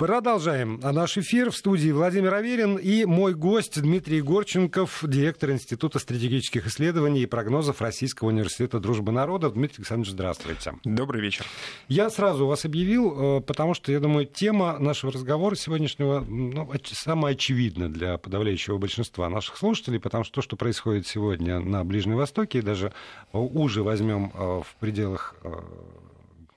[0.00, 6.66] Продолжаем наш эфир в студии Владимир Аверин и мой гость Дмитрий Горченков, директор Института стратегических
[6.68, 9.52] исследований и прогнозов Российского университета дружбы народов.
[9.52, 10.72] Дмитрий Александрович, здравствуйте.
[10.84, 11.44] Добрый вечер.
[11.88, 17.34] Я сразу вас объявил, э, потому что, я думаю, тема нашего разговора сегодняшнего ну, самая
[17.34, 22.60] очевидна для подавляющего большинства наших слушателей, потому что то, что происходит сегодня на Ближнем Востоке,
[22.60, 22.94] и даже
[23.34, 25.50] уже возьмем э, в пределах э,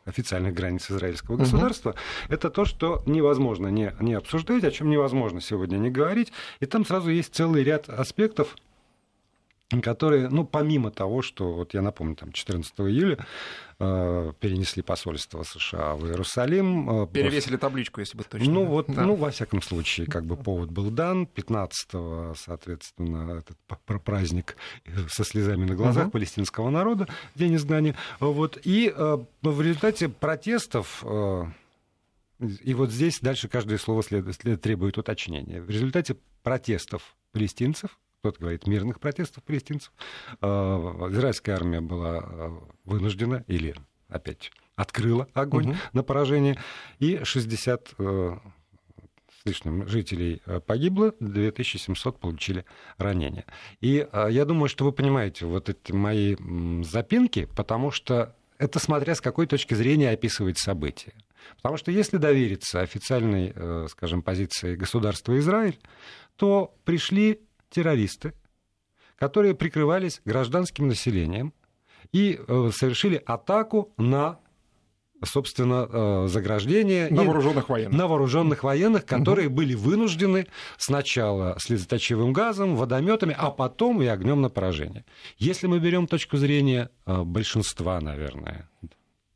[0.06, 1.98] официальных границ израильского государства, угу.
[2.30, 6.32] это то, что невозможно не, не обсуждать, о чем невозможно сегодня не говорить.
[6.60, 8.56] И там сразу есть целый ряд аспектов,
[9.82, 13.26] которые, ну, помимо того, что, вот я напомню, там 14 июля
[13.80, 17.04] э, перенесли посольство США в Иерусалим.
[17.04, 18.52] Э, Перевесили табличку, если бы точно.
[18.52, 19.04] Ну, вот, да.
[19.04, 21.28] ну, во всяком случае, как бы повод был дан.
[21.36, 23.58] 15-го, соответственно, этот
[24.04, 24.56] праздник
[25.10, 26.14] со слезами на глазах угу.
[26.14, 27.96] палестинского народа, День изгнания.
[28.20, 31.46] Вот, и э, в результате протестов э,
[32.40, 35.62] и вот здесь дальше каждое слово след, след, требует уточнения.
[35.62, 39.92] В результате протестов палестинцев кто-то говорит мирных протестов палестинцев.
[40.40, 43.76] А, израильская армия была а, вынуждена или
[44.08, 45.78] опять открыла огонь угу.
[45.92, 46.58] на поражение,
[47.00, 48.38] и 60 э,
[49.30, 52.66] с лишним жителей э, погибло, 2700 получили
[52.98, 53.46] ранения.
[53.82, 56.38] И а, я думаю, что вы понимаете вот эти мои
[56.84, 61.14] запинки, потому что это смотря с какой точки зрения описывать события.
[61.58, 65.78] Потому что если довериться официальной, э, скажем, позиции государства Израиль,
[66.38, 67.42] то пришли
[67.74, 68.34] террористы,
[69.18, 71.54] которые прикрывались гражданским населением
[72.12, 74.40] и э, совершили атаку на
[75.26, 77.10] собственно, э, заграждение.
[77.10, 77.98] На вооруженных военных.
[77.98, 79.56] На вооруженных военных, которые угу.
[79.56, 85.06] были вынуждены сначала слезоточивым газом, водометами, а потом и огнем на поражение.
[85.38, 88.70] Если мы берем точку зрения э, большинства, наверное,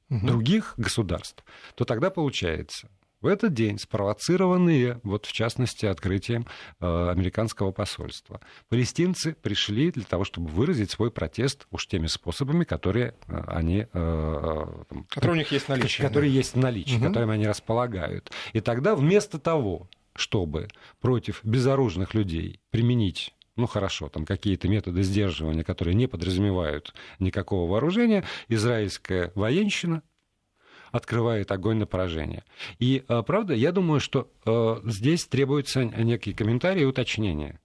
[0.10, 0.28] угу.
[0.28, 1.44] других государств,
[1.76, 2.90] то тогда получается,
[3.28, 6.48] в этот день, спровоцированные, вот в частности, открытием
[6.80, 8.40] э, американского посольства,
[8.70, 13.86] палестинцы пришли для того, чтобы выразить свой протест уж теми способами, которые э, они...
[13.92, 14.66] Э,
[15.10, 16.08] которые у них есть наличие.
[16.08, 16.38] Которые да.
[16.38, 17.08] есть в наличии, угу.
[17.08, 18.32] которыми они располагают.
[18.54, 20.70] И тогда вместо того, чтобы
[21.02, 28.24] против безоружных людей применить ну хорошо, там какие-то методы сдерживания, которые не подразумевают никакого вооружения,
[28.48, 30.04] израильская военщина
[30.92, 32.44] открывает огонь на поражение.
[32.80, 37.60] И, э, правда, я думаю, что э, здесь требуется некий комментарий и уточнение.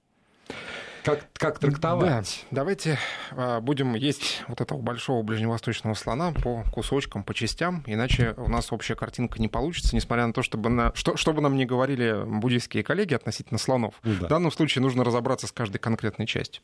[1.05, 2.09] Как, как трактовать?
[2.09, 2.99] Да, давайте
[3.33, 8.73] а, будем есть вот этого большого ближневосточного слона по кусочкам, по частям, иначе у нас
[8.73, 12.85] общая картинка не получится, несмотря на то, чтобы, на, что, чтобы нам не говорили буддийские
[12.85, 13.95] коллеги относительно слонов.
[14.05, 14.27] Да.
[14.27, 16.63] В данном случае нужно разобраться с каждой конкретной частью.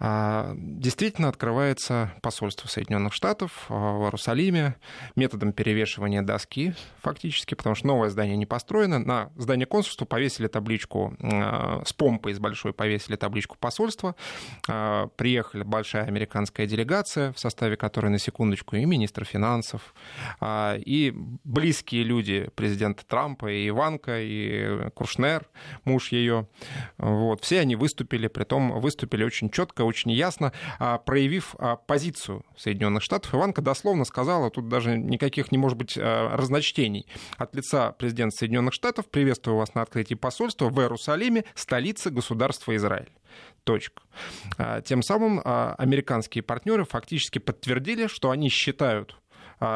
[0.00, 4.74] А, действительно открывается посольство Соединенных Штатов а, в Иерусалиме
[5.14, 8.98] методом перевешивания доски фактически, потому что новое здание не построено.
[8.98, 14.16] На здание консульства повесили табличку а, с помпой с большой, повесили табличку посольства.
[14.64, 19.94] Приехали большая американская делегация, в составе которой, на секундочку, и министр финансов,
[20.44, 21.12] и
[21.44, 25.46] близкие люди президента Трампа, и Иванка, и Куршнер,
[25.84, 26.48] муж ее.
[26.98, 27.42] Вот.
[27.42, 33.02] Все они выступили, при том выступили очень четко, очень ясно, а, проявив а, позицию Соединенных
[33.02, 33.34] Штатов.
[33.34, 37.06] Иванка дословно сказала, тут даже никаких не может быть а, разночтений.
[37.36, 43.10] От лица президента Соединенных Штатов приветствую вас на открытии посольства в Иерусалиме, столице государства Израиль.
[43.64, 44.02] Точка.
[44.84, 49.16] Тем самым американские партнеры фактически подтвердили, что они считают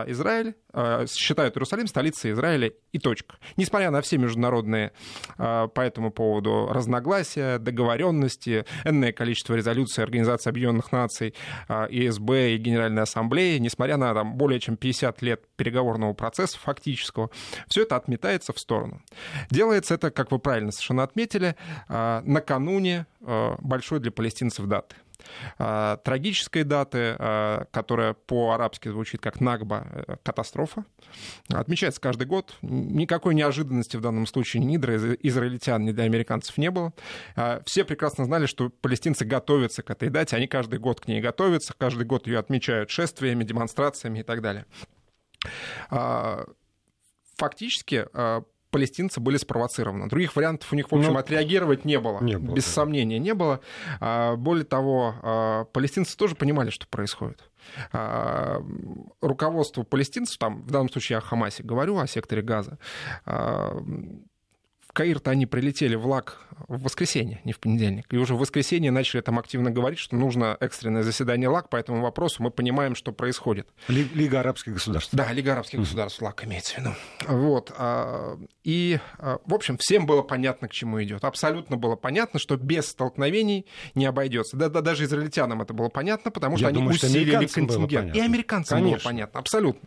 [0.07, 3.37] Израиль, а, считают Иерусалим столицей Израиля и точка.
[3.57, 4.93] Несмотря на все международные
[5.37, 11.35] а, по этому поводу разногласия, договоренности, энное количество резолюций Организации Объединенных Наций,
[11.69, 17.31] ИСБ и Генеральной Ассамблеи, несмотря на там, более чем 50 лет переговорного процесса фактического,
[17.69, 19.03] все это отметается в сторону.
[19.51, 21.57] Делается это, как вы правильно совершенно отметили,
[21.89, 24.97] накануне большой для палестинцев даты.
[25.59, 30.85] А, трагической даты, а, которая по-арабски звучит как Нагба, э, катастрофа.
[31.49, 32.55] Отмечается каждый год.
[32.63, 36.93] Никакой неожиданности в данном случае ни для израильтян, ни для американцев не было.
[37.37, 40.37] А, все прекрасно знали, что палестинцы готовятся к этой дате.
[40.37, 44.67] Они каждый год к ней готовятся, каждый год ее отмечают шествиями, демонстрациями и так далее.
[47.37, 48.07] Фактически
[48.71, 50.09] палестинцы были спровоцированы.
[50.09, 52.21] Других вариантов у них, в общем, ну, отреагировать не было.
[52.23, 52.71] Не было без да.
[52.71, 53.61] сомнения, не было.
[54.01, 57.51] А, более того, а, палестинцы тоже понимали, что происходит.
[57.93, 58.63] А,
[59.21, 62.79] руководство палестинцев, там, в данном случае я о Хамасе говорю, о секторе Газа,
[64.89, 68.07] в Каир-то они прилетели в ЛАК в воскресенье, не в понедельник.
[68.11, 72.01] И уже в воскресенье начали там активно говорить, что нужно экстренное заседание ЛАК по этому
[72.01, 72.43] вопросу.
[72.43, 73.69] Мы понимаем, что происходит.
[73.89, 75.15] Лига арабских государств.
[75.15, 76.91] Да, Лига арабских государств, ЛАК имеется в виду.
[77.27, 77.73] Вот.
[77.77, 81.23] А, и, а, в общем, всем было понятно, к чему идет.
[81.23, 84.57] Абсолютно было понятно, что без столкновений не обойдется.
[84.57, 88.17] Да, да, даже израильтянам это было понятно, потому что Я они думаю, усилили контингент.
[88.17, 88.97] И американцам Конечно.
[88.97, 89.87] было понятно, абсолютно.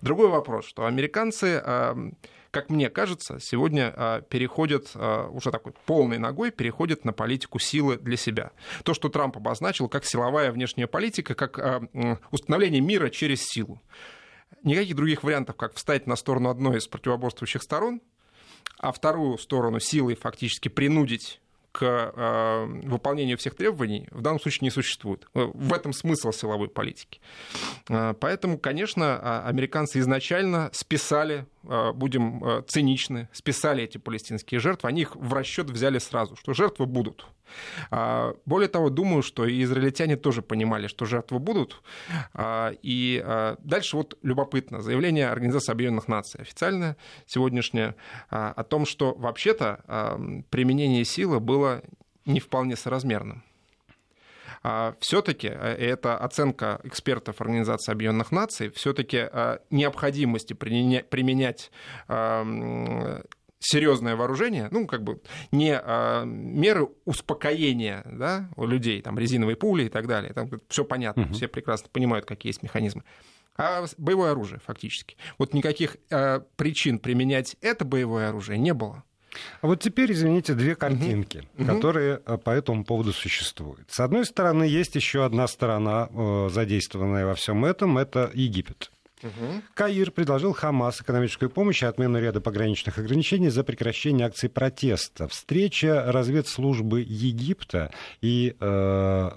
[0.00, 1.62] Другой вопрос, что американцы
[2.52, 7.96] как мне кажется, сегодня а, переходят а, уже такой полной ногой, переходят на политику силы
[7.96, 8.52] для себя.
[8.84, 11.80] То, что Трамп обозначил как силовая внешняя политика, как а,
[12.30, 13.80] установление мира через силу.
[14.62, 18.02] Никаких других вариантов, как встать на сторону одной из противоборствующих сторон,
[18.78, 21.40] а вторую сторону силой фактически принудить
[21.72, 25.26] к э, выполнению всех требований в данном случае не существует.
[25.32, 27.18] В этом смысл силовой политики.
[27.88, 31.51] Э, поэтому, конечно, американцы изначально списали Э,
[31.92, 36.86] будем э, циничны, списали эти палестинские жертвы, они их в расчет взяли сразу, что жертвы
[36.86, 37.26] будут.
[37.90, 41.82] А, более того, думаю, что и израильтяне тоже понимали, что жертвы будут.
[42.34, 44.82] А, и а, дальше вот любопытно.
[44.82, 47.94] Заявление Организации Объединенных Наций официальное сегодняшнее
[48.28, 51.82] о том, что вообще-то применение силы было
[52.24, 53.42] не вполне соразмерным.
[54.62, 61.70] А, все-таки э, это оценка экспертов Организации Объединенных Наций, все-таки э, необходимости применять
[63.62, 65.20] серьезное вооружение, ну, как бы
[65.52, 70.84] не а, меры успокоения да, у людей, там, резиновые пули и так далее, там все
[70.84, 71.34] понятно, угу.
[71.34, 73.04] все прекрасно понимают, какие есть механизмы,
[73.56, 75.16] а боевое оружие фактически.
[75.38, 79.04] Вот никаких а, причин применять это боевое оружие не было.
[79.60, 81.66] А вот теперь, извините, две картинки, угу.
[81.66, 82.38] которые угу.
[82.38, 83.90] по этому поводу существуют.
[83.90, 88.90] С одной стороны, есть еще одна сторона, э, задействованная во всем этом, это Египет.
[89.22, 89.62] Угу.
[89.74, 95.28] Каир предложил Хамас экономическую помощь и отмену ряда пограничных ограничений за прекращение акций протеста.
[95.28, 99.30] Встреча разведслужбы Египта и э,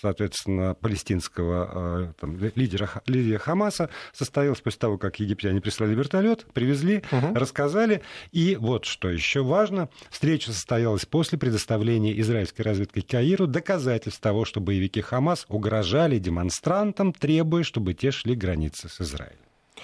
[0.00, 7.02] соответственно, палестинского э, там, лидера, лидера Хамаса состоялась после того, как египтяне прислали вертолет, привезли,
[7.10, 7.34] угу.
[7.34, 8.02] рассказали.
[8.32, 14.60] И вот что еще важно, встреча состоялась после предоставления израильской разведкой Каиру доказательств того, что
[14.60, 19.36] боевики Хамас угрожали демонстрантам, требуя, чтобы те шли границы с Израилем.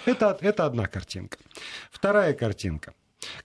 [0.04, 1.38] Это, это одна картинка.
[1.90, 2.94] Вторая картинка,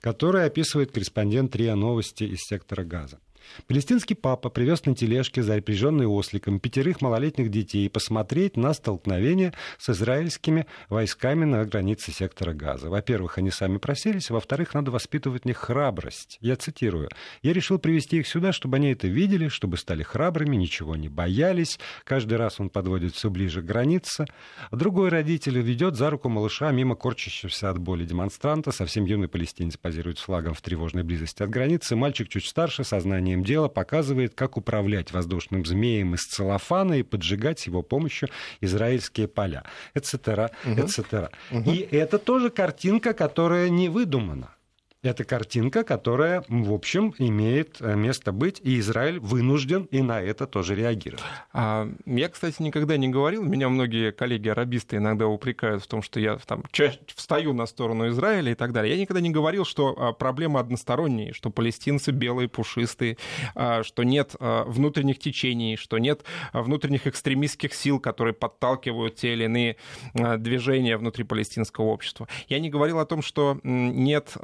[0.00, 3.18] которая описывает корреспондент РИА Новости из сектора Газа.
[3.66, 10.66] Палестинский папа привез на тележке, запряженной осликом, пятерых малолетних детей посмотреть на столкновение с израильскими
[10.88, 12.90] войсками на границе сектора Газа.
[12.90, 16.38] Во-первых, они сами просились, во-вторых, надо воспитывать в них храбрость.
[16.40, 17.08] Я цитирую.
[17.42, 21.78] «Я решил привести их сюда, чтобы они это видели, чтобы стали храбрыми, ничего не боялись.
[22.04, 24.26] Каждый раз он подводит все ближе к границе.
[24.70, 28.72] Другой родитель ведет за руку малыша мимо корчащегося от боли демонстранта.
[28.72, 31.96] Совсем юный палестинец позирует с флагом в тревожной близости от границы.
[31.96, 37.66] Мальчик чуть старше, сознание сознанием дела показывает, как управлять воздушным змеем из целлофана и поджигать
[37.66, 38.28] его помощью
[38.60, 39.64] израильские поля,
[39.94, 41.30] etc., etc.
[41.50, 41.70] Угу.
[41.70, 44.54] И это тоже картинка, которая не выдумана.
[45.02, 50.46] Это картинка, которая, в общем, имеет э, место быть, и Израиль вынужден и на это
[50.46, 51.24] тоже реагировать.
[51.52, 56.36] А, я, кстати, никогда не говорил, меня многие коллеги-арабисты иногда упрекают в том, что я
[56.46, 58.94] там чаще встаю на сторону Израиля и так далее.
[58.94, 63.18] Я никогда не говорил, что а, проблема односторонняя, что палестинцы белые, пушистые,
[63.56, 66.22] а, что нет внутренних течений, что нет
[66.52, 69.76] внутренних экстремистских сил, которые подталкивают те или иные
[70.14, 72.28] движения внутри палестинского общества.
[72.46, 74.36] Я не говорил о том, что нет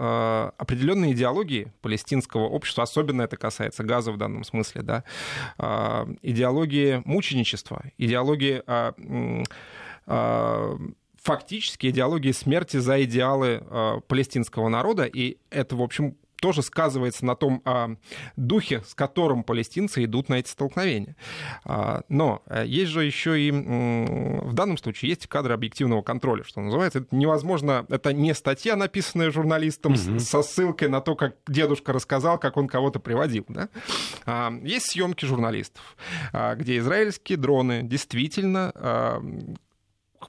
[0.57, 5.05] определенные идеологии палестинского общества, особенно это касается газа в данном смысле, да,
[5.59, 8.95] а, идеологии мученичества, идеологии а,
[10.07, 10.79] а,
[11.23, 13.63] фактически идеологии смерти за идеалы
[14.07, 17.91] палестинского народа, и это, в общем, тоже сказывается на том а,
[18.37, 21.17] духе, с которым палестинцы идут на эти столкновения.
[21.65, 26.61] А, но э, есть же еще и в данном случае есть кадры объективного контроля, что
[26.61, 27.01] называется.
[27.01, 30.19] Это невозможно, это не статья, написанная журналистом mm-hmm.
[30.21, 33.45] со ссылкой на то, как дедушка рассказал, как он кого-то приводил.
[33.49, 33.69] Да?
[34.25, 35.97] А, есть съемки журналистов,
[36.33, 39.23] а, где израильские дроны действительно а,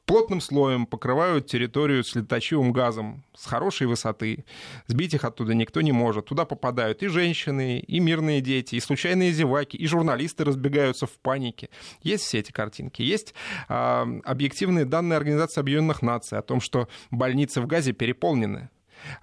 [0.06, 4.46] плотным слоем покрывают территорию с леточивым газом с хорошей высоты.
[4.88, 6.26] Сбить их оттуда никто не может.
[6.26, 11.70] Туда попадают и женщины, и мирные дети, и случайные зеваки, и журналисты разбегаются в панике.
[12.04, 13.02] Есть все эти картинки.
[13.02, 13.34] Есть
[13.68, 18.70] э, объективные данные Организации Объединенных Наций о том, что больницы в Газе переполнены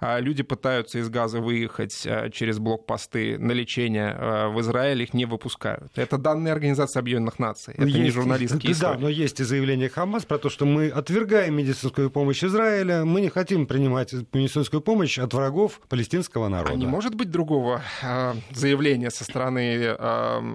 [0.01, 5.25] люди пытаются из Газа выехать а, через блокпосты на лечение а, в Израиль, их не
[5.25, 5.91] выпускают.
[5.95, 9.01] Это данные Организации Объединенных Наций, это есть, не журналистские да, истории.
[9.01, 13.29] но есть и заявление Хамас про то, что мы отвергаем медицинскую помощь Израиля, мы не
[13.29, 16.73] хотим принимать медицинскую помощь от врагов палестинского народа.
[16.73, 17.81] А не может быть другого
[18.51, 19.95] заявления со стороны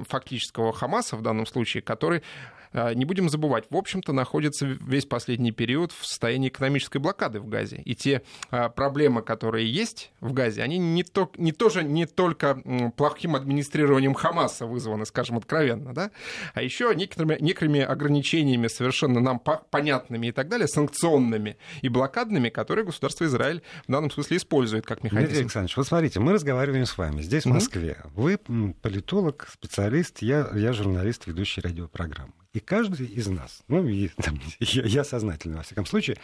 [0.08, 5.52] фактического Хамаса в данном случае, который а, не будем забывать, в общем-то, находится весь последний
[5.52, 7.82] период в состоянии экономической блокады в Газе.
[7.84, 12.62] И те а, проблемы, которые есть в Газе, они не, то, не тоже не только
[12.96, 16.10] плохим администрированием Хамаса вызваны, скажем откровенно, да,
[16.54, 22.84] а еще некоторыми, некоторыми ограничениями совершенно нам понятными и так далее, санкционными и блокадными, которые
[22.84, 25.26] государство Израиль в данном смысле использует как механизм.
[25.26, 27.98] Дмитрий Александрович, вот смотрите, мы разговариваем с вами здесь, в Москве.
[28.02, 28.10] Mm-hmm.
[28.14, 28.38] Вы
[28.80, 32.32] политолог, специалист, я, я журналист, ведущий радиопрограммы.
[32.52, 36.18] И каждый из нас, ну, и, там, я, я сознательно, во всяком случае,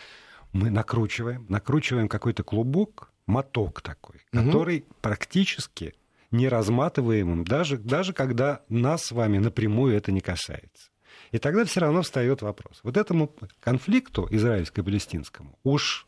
[0.53, 4.45] мы накручиваем, накручиваем какой-то клубок, моток такой, угу.
[4.45, 5.95] который практически
[6.31, 10.91] не разматываемым, даже, даже когда нас с вами напрямую это не касается.
[11.33, 12.81] И тогда все равно встает вопрос.
[12.83, 16.07] Вот этому конфликту израильско-палестинскому уж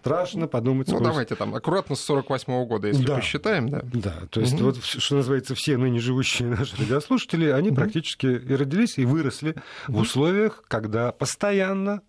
[0.00, 0.88] страшно подумать.
[0.88, 3.16] Ну, давайте там аккуратно с 48 -го года, если да.
[3.16, 3.82] посчитаем, да.
[3.92, 4.64] Да, то есть угу.
[4.64, 7.76] вот, что называется, все ныне живущие наши радиослушатели, они угу.
[7.76, 9.50] практически и родились, и выросли
[9.88, 9.98] угу.
[9.98, 12.02] в условиях, когда постоянно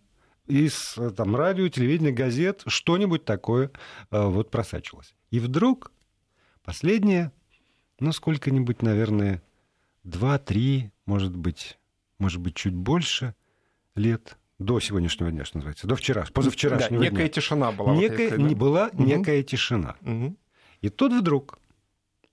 [0.48, 3.72] из там, радио, телевидения, газет что-нибудь такое
[4.10, 5.14] э, вот просачивалось.
[5.30, 5.92] И вдруг
[6.64, 7.32] последнее,
[8.00, 9.42] ну, сколько-нибудь, наверное,
[10.04, 11.78] два-три, может быть,
[12.18, 13.36] может быть, чуть больше
[13.96, 17.30] лет– до сегодняшнего дня, что называется, до вчера, позавчерашнего да, некая дня.
[17.30, 17.96] тишина была.
[17.96, 18.56] Некая, вот этой, да?
[18.56, 19.04] Была угу.
[19.04, 19.96] некая тишина.
[20.02, 20.36] Угу.
[20.82, 21.60] И тут вдруг,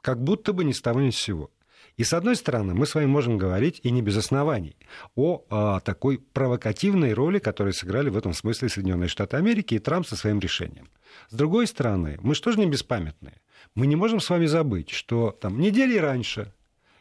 [0.01, 1.51] как будто бы ни с того ни с сего.
[1.97, 4.77] И с одной стороны, мы с вами можем говорить, и не без оснований,
[5.17, 10.07] о а, такой провокативной роли, которую сыграли в этом смысле Соединенные Штаты Америки и Трамп
[10.07, 10.89] со своим решением.
[11.29, 13.41] С другой стороны, мы же не беспамятные?
[13.75, 16.53] Мы не можем с вами забыть, что там недели раньше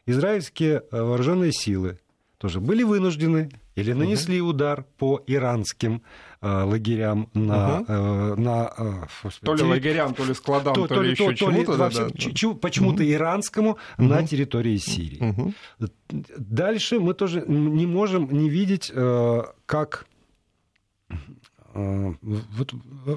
[0.08, 2.00] израильские э, вооруженные силы
[2.40, 4.50] тоже были вынуждены или нанесли угу.
[4.50, 6.02] удар по иранским
[6.42, 7.82] э, лагерям на...
[7.82, 7.86] Угу.
[7.88, 8.74] Э, на
[9.24, 11.78] э, то ли лагерям, то ли складам, то, то, то ли еще чему-то.
[11.78, 12.10] Да, да.
[12.18, 13.12] Ч- почему-то угу.
[13.12, 14.08] иранскому угу.
[14.08, 15.24] на территории Сирии.
[15.30, 15.54] Угу.
[16.38, 20.08] Дальше мы тоже не можем не видеть, э, как
[21.78, 22.74] вот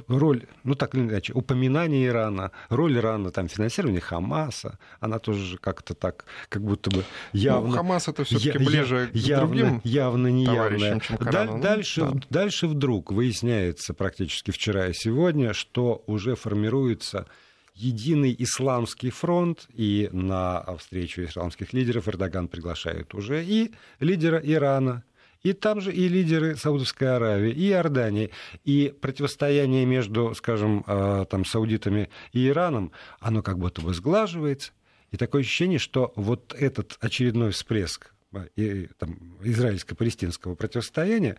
[0.08, 5.94] роль, ну так или иначе, упоминание Ирана, роль Ирана, там, финансирование Хамаса, она тоже как-то
[5.94, 7.68] так, как будто бы явно...
[7.70, 11.00] Ну, Хамас это все таки ближе я, к другим явно, не явно.
[11.20, 12.20] Даль, дальше, да.
[12.28, 17.26] дальше вдруг выясняется практически вчера и сегодня, что уже формируется
[17.74, 25.02] единый исламский фронт, и на встречу исламских лидеров Эрдоган приглашает уже и лидера Ирана,
[25.42, 28.30] и там же и лидеры Саудовской Аравии, и Иордании.
[28.64, 34.72] И противостояние между, скажем, а, там, саудитами и Ираном, оно как будто бы сглаживается.
[35.10, 41.36] И такое ощущение, что вот этот очередной всплеск а, израильско-палестинского противостояния,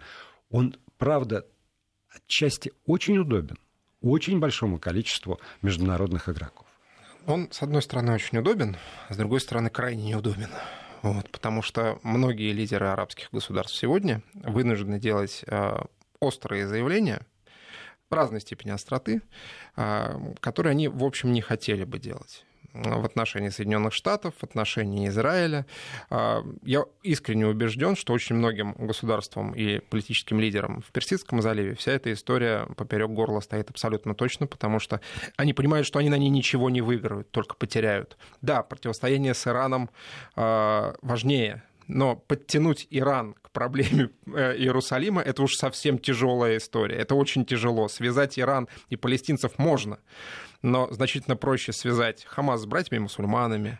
[0.49, 1.45] он, правда,
[2.09, 3.57] отчасти очень удобен
[4.01, 6.67] очень большому количеству международных игроков.
[7.27, 8.77] Он, с одной стороны, очень удобен,
[9.07, 10.49] а с другой стороны, крайне неудобен.
[11.01, 15.81] Вот, потому что многие лидеры арабских государств сегодня вынуждены делать э,
[16.19, 17.21] острые заявления
[18.09, 19.21] разной степени остроты,
[19.77, 25.07] э, которые они, в общем, не хотели бы делать в отношении Соединенных Штатов, в отношении
[25.07, 25.65] Израиля.
[26.09, 31.91] А, я искренне убежден, что очень многим государствам и политическим лидерам в Персидском заливе вся
[31.91, 35.01] эта история поперек горла стоит абсолютно точно, потому что
[35.37, 38.17] они понимают, что они на ней ничего не выиграют, только потеряют.
[38.41, 39.89] Да, противостояние с Ираном
[40.35, 46.97] а, важнее, но подтянуть Иран к проблеме э, Иерусалима это уж совсем тяжелая история.
[46.97, 47.87] Это очень тяжело.
[47.87, 49.99] Связать Иран и палестинцев можно
[50.61, 53.79] но значительно проще связать Хамас с братьями-мусульманами,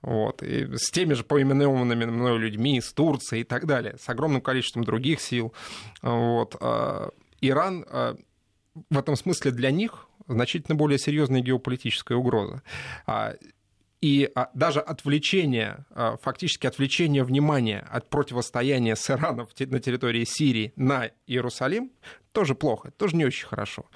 [0.00, 4.40] вот, и с теми же поименованными мной людьми, с Турцией и так далее, с огромным
[4.40, 5.52] количеством других сил.
[6.02, 6.56] Вот.
[6.60, 8.16] А Иран а,
[8.90, 12.62] в этом смысле для них значительно более серьезная геополитическая угроза.
[14.00, 15.84] А, и даже отвлечение,
[16.22, 21.90] фактически отвлечение внимания от противостояния с Ираном на территории Сирии на Иерусалим
[22.32, 23.86] тоже плохо, тоже не очень хорошо.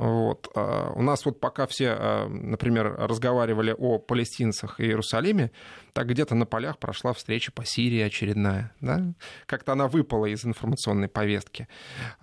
[0.00, 0.48] Вот.
[0.54, 5.50] А у нас вот пока все, а, например, разговаривали о палестинцах и Иерусалиме,
[5.92, 8.72] так где-то на полях прошла встреча по Сирии очередная.
[8.80, 9.12] Да?
[9.44, 11.68] Как-то она выпала из информационной повестки.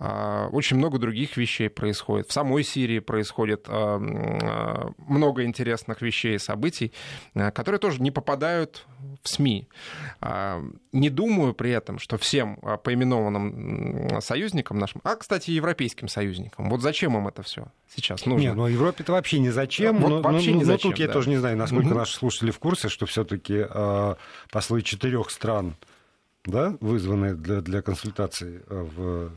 [0.00, 2.26] А, очень много других вещей происходит.
[2.28, 6.92] В самой Сирии происходит много интересных вещей и событий,
[7.54, 8.86] которые тоже не попадают
[9.22, 9.68] в СМИ.
[10.92, 15.00] Не думаю при этом, что всем поименованным союзникам нашим...
[15.04, 16.70] А, кстати, европейским союзникам.
[16.70, 18.42] Вот зачем им это все сейчас нужно?
[18.42, 19.98] Нет, ну Европе это вообще не зачем.
[19.98, 21.04] Вот но, вообще но, не зачем, но тут да.
[21.04, 21.94] я тоже не знаю, насколько угу.
[21.94, 24.14] наши слушатели в курсе, что все-таки э,
[24.50, 25.74] послы четырех стран
[26.44, 29.30] да, вызванные для, для консультаций в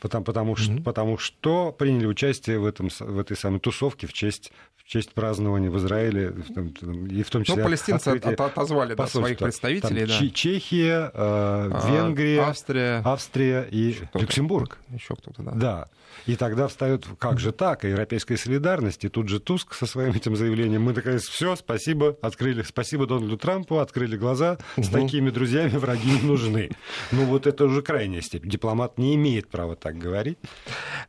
[0.00, 0.74] потому, потому, mm-hmm.
[0.74, 5.12] что, потому что приняли участие в, этом, в этой самой тусовке в честь, в честь
[5.12, 6.34] празднования в Израиле,
[7.10, 7.56] и в том числе...
[7.56, 10.06] Ну, палестинцы отозвали да, своих представителей.
[10.06, 10.30] Там, да.
[10.34, 14.78] Чехия, э, Венгрия, Австрия, Австрия и еще Люксембург.
[14.90, 15.52] Еще кто-то, да.
[15.52, 15.88] Да.
[16.26, 20.34] И тогда встает, как же так, европейская солидарность, и тут же Туск со своим этим
[20.34, 26.10] заявлением, мы наконец все, спасибо, открыли, спасибо Дональду Трампу, открыли глаза, с такими друзьями враги
[26.10, 26.70] не нужны.
[27.12, 28.50] Ну вот это уже крайняя степень.
[28.50, 30.38] Дипломат не имеет права так говорить.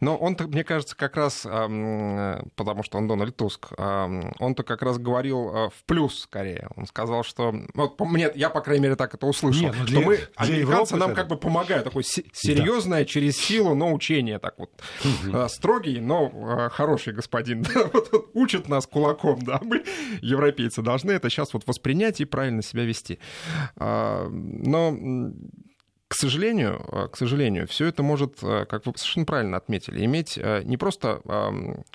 [0.01, 5.49] Но он-то, мне кажется, как раз, потому что он Дональд Туск, он-то как раз говорил
[5.49, 6.67] а, в плюс скорее.
[6.75, 7.55] Он сказал, что...
[7.73, 9.63] Вот, мне, я, по крайней мере, так это услышал.
[9.63, 11.85] Нет, ну для, что мы, американцы нам как бы помогают.
[11.85, 13.05] Такое серьезное да.
[13.05, 14.69] через силу, но учение так вот.
[15.03, 15.47] Угу.
[15.49, 17.65] Строгий, но а, хороший господин.
[17.93, 19.59] вот он учит нас кулаком, да.
[19.63, 19.83] Мы,
[20.21, 23.19] европейцы, должны это сейчас вот воспринять и правильно себя вести.
[23.79, 25.31] Но
[26.07, 30.37] к сожалению, э, к сожалению, все это может, э, как вы совершенно правильно отметили, иметь
[30.37, 31.21] э, не просто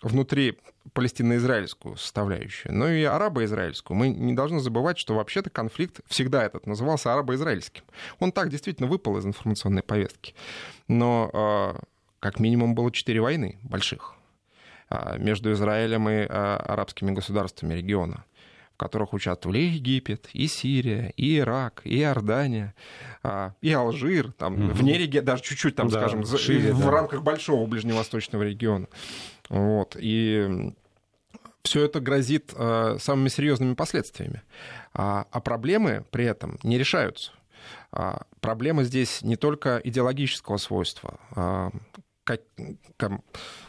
[0.02, 0.58] внутри
[0.92, 3.96] палестино-израильскую составляющую, но и арабо-израильскую.
[3.96, 7.84] Мы не должны забывать, что вообще-то конфликт всегда этот назывался арабо-израильским.
[8.18, 10.34] Он так действительно выпал из информационной повестки.
[10.88, 11.78] Но
[12.18, 14.14] как минимум было четыре войны больших
[15.18, 18.24] между Израилем и арабскими государствами региона
[18.82, 22.74] которых участвовали и Египет, и Сирия, и Ирак, и Иордания,
[23.22, 24.74] а, и Алжир, там, угу.
[24.74, 26.90] вне региона, даже чуть-чуть, там, да, скажем, шире, в да.
[26.90, 28.88] рамках большого ближневосточного региона.
[29.48, 29.96] Вот.
[30.00, 30.72] И
[31.62, 34.42] все это грозит э, самыми серьезными последствиями.
[34.94, 37.30] А, а проблемы при этом не решаются.
[37.92, 41.20] А, проблема здесь не только идеологического свойства.
[41.36, 41.70] А,
[42.24, 42.40] как,
[42.96, 43.22] там,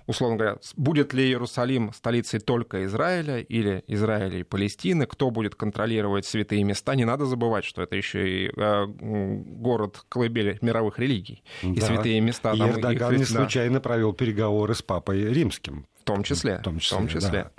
[0.06, 6.26] условно говоря, будет ли Иерусалим столицей только Израиля или Израиля и Палестины, кто будет контролировать
[6.26, 6.96] святые места.
[6.96, 11.44] Не надо забывать, что это еще и э, город колыбели мировых религий.
[11.64, 11.70] Да.
[11.70, 12.54] И святые места...
[12.54, 13.82] И там, Эрдоган их, не случайно да.
[13.82, 15.88] провел переговоры с папой римским.
[16.00, 16.60] В том числе.
[16.60, 16.98] В том числе.
[16.98, 17.32] В том числе.
[17.32, 17.52] Да.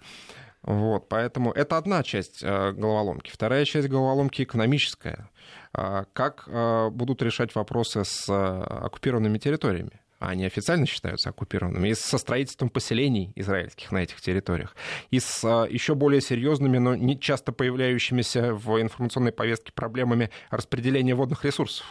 [0.62, 3.30] Вот, поэтому это одна часть э, головоломки.
[3.30, 5.28] Вторая часть головоломки экономическая.
[5.72, 10.00] А, как э, будут решать вопросы с оккупированными территориями?
[10.24, 14.74] А они официально считаются оккупированными, и со строительством поселений израильских на этих территориях,
[15.10, 21.14] и с а, еще более серьезными, но не часто появляющимися в информационной повестке проблемами распределения
[21.14, 21.86] водных ресурсов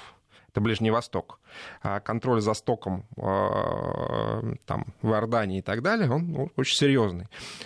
[0.49, 1.39] это Ближний Восток.
[1.81, 7.25] А контроль за стоком а, там, в Иордании и так далее, он ну, очень серьезный.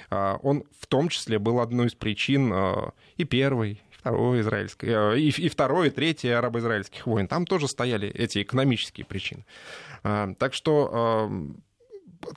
[0.10, 2.54] Он в том числе был одной из причин
[3.18, 7.28] и первой, второй израильской, э, и, и второй, и третий арабо-израильских войн.
[7.28, 9.46] Там тоже стояли эти экономические причины.
[10.04, 11.30] А, так что а,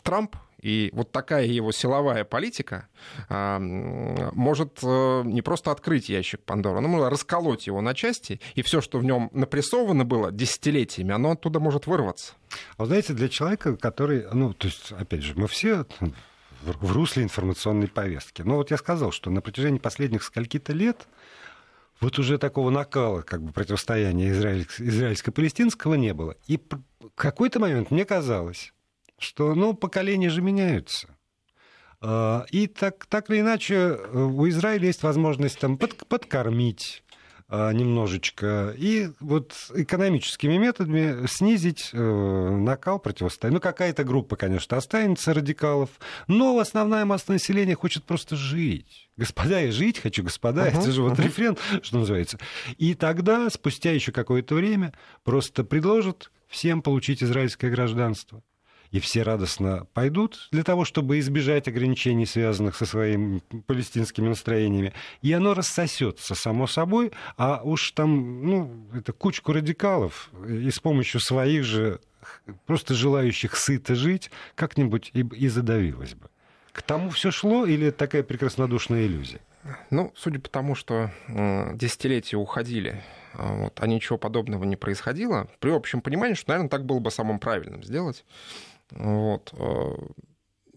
[0.02, 2.87] Трамп и вот такая его силовая политика
[3.28, 8.62] а, может э, не просто открыть ящик Пандоры, но может расколоть его на части, и
[8.62, 12.35] все, что в нем напрессовано было десятилетиями, оно оттуда может вырваться.
[12.76, 15.87] А знаете, для человека, который, ну, то есть, опять же, мы все
[16.62, 18.42] в русле информационной повестки.
[18.42, 21.09] Но вот я сказал, что на протяжении последних скольки-то лет
[22.01, 26.37] вот уже такого накала как бы противостояния израильско-палестинского не было.
[26.47, 28.73] И в какой-то момент мне казалось,
[29.19, 31.09] что ну, поколения же меняются.
[32.01, 37.05] А, и так, так или иначе э, у Израиля есть возможность там, под, подкормить
[37.51, 43.57] немножечко, и вот экономическими методами снизить э, накал противостояния.
[43.57, 45.91] Ну, какая-то группа, конечно, останется радикалов,
[46.29, 49.11] но основная масса населения хочет просто жить.
[49.17, 51.25] Господа, я жить хочу, господа, uh-huh, это же вот uh-huh.
[51.25, 52.39] рефрен, что называется.
[52.79, 54.93] И тогда, спустя еще какое-то время,
[55.25, 58.43] просто предложат всем получить израильское гражданство
[58.90, 64.92] и все радостно пойдут для того, чтобы избежать ограничений, связанных со своими палестинскими настроениями.
[65.22, 71.20] И оно рассосется само собой, а уж там, ну, это кучку радикалов, и с помощью
[71.20, 72.00] своих же
[72.66, 76.29] просто желающих сыто жить, как-нибудь и, и задавилось бы.
[76.72, 79.40] К тому все шло или такая прекраснодушная иллюзия?
[79.90, 83.03] Ну, судя по тому, что э, десятилетия уходили,
[83.35, 87.11] э, вот, а ничего подобного не происходило, при общем понимании, что, наверное, так было бы
[87.11, 88.24] самым правильным сделать.
[88.90, 89.53] Вот.
[89.53, 89.94] Э,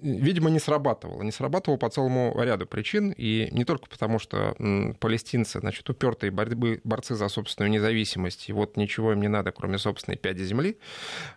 [0.03, 1.23] видимо, не срабатывало.
[1.23, 4.55] Не срабатывало по целому ряду причин, и не только потому, что
[4.99, 9.77] палестинцы, значит, упертые борьбы, борцы за собственную независимость, и вот ничего им не надо, кроме
[9.77, 10.77] собственной пяди земли,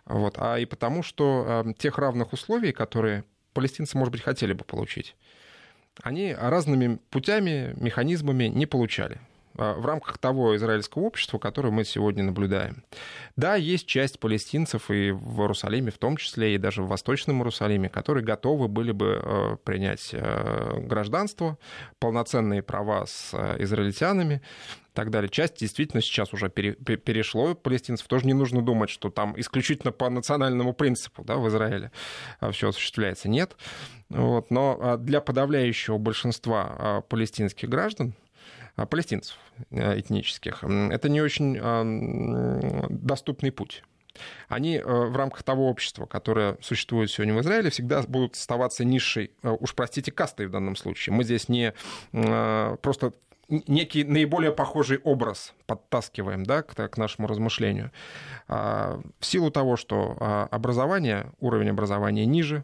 [0.05, 4.63] вот, а и потому, что э, тех равных условий, которые палестинцы, может быть, хотели бы
[4.63, 5.15] получить,
[6.03, 9.19] они разными путями, механизмами не получали.
[9.57, 12.83] В рамках того израильского общества, которое мы сегодня наблюдаем.
[13.35, 17.89] Да, есть часть палестинцев и в Иерусалиме в том числе, и даже в Восточном Иерусалиме,
[17.89, 21.57] которые готовы были бы принять гражданство,
[21.99, 24.41] полноценные права с израильтянами,
[24.97, 25.29] так далее.
[25.29, 28.07] Часть действительно сейчас уже пере, перешло палестинцев.
[28.07, 31.91] Тоже не нужно думать, что там исключительно по национальному принципу да, в Израиле
[32.39, 33.29] а, все осуществляется.
[33.29, 33.55] Нет.
[34.09, 34.49] Вот.
[34.49, 38.15] Но а, для подавляющего большинства а, палестинских граждан,
[38.85, 39.37] палестинцев
[39.71, 41.59] этнических, это не очень
[42.89, 43.83] доступный путь
[44.49, 49.75] они в рамках того общества, которое существует сегодня в Израиле, всегда будут оставаться низшей, уж
[49.75, 51.13] простите, кастой в данном случае.
[51.13, 51.71] Мы здесь не
[52.81, 53.13] просто
[53.49, 57.91] некий наиболее похожий образ подтаскиваем да, к, к нашему размышлению.
[58.47, 62.63] А, в силу того, что а, образование, уровень образования ниже,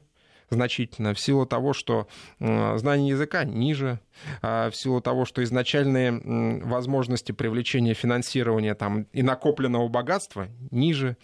[0.54, 2.08] значительно в силу того, что
[2.39, 4.00] знание языка ниже,
[4.42, 11.18] а, в силу того, что изначальные возможности привлечения финансирования там, и накопленного богатства ниже.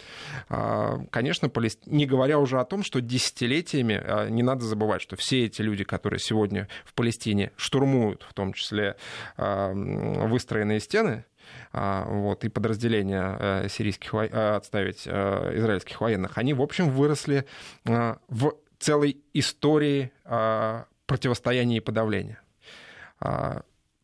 [0.50, 1.52] А, конечно,
[1.86, 5.84] не говоря уже о том, что десятилетиями а, не надо забывать, что все эти люди,
[5.84, 8.96] которые сегодня в Палестине штурмуют, в том числе
[9.38, 11.26] выстроенные стены,
[11.74, 17.46] вот, и подразделения сирийских, отставить израильских военных, они, в общем, выросли
[17.86, 20.12] в целой истории
[21.06, 22.42] противостояния и подавления.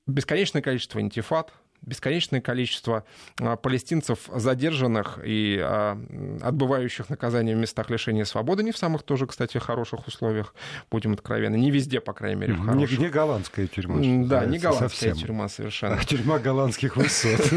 [0.05, 1.53] Бесконечное количество интифат–
[1.85, 3.03] бесконечное количество
[3.39, 5.97] а, палестинцев задержанных и а,
[6.41, 10.53] отбывающих наказание в местах лишения свободы, не в самых тоже, кстати, хороших условиях,
[10.91, 12.99] будем откровенны, не везде, по крайней мере, в хороших.
[12.99, 13.95] Не, не голландская тюрьма.
[14.25, 15.15] Да, не голландская совсем.
[15.15, 15.97] тюрьма совершенно.
[15.99, 17.41] А тюрьма голландских высот.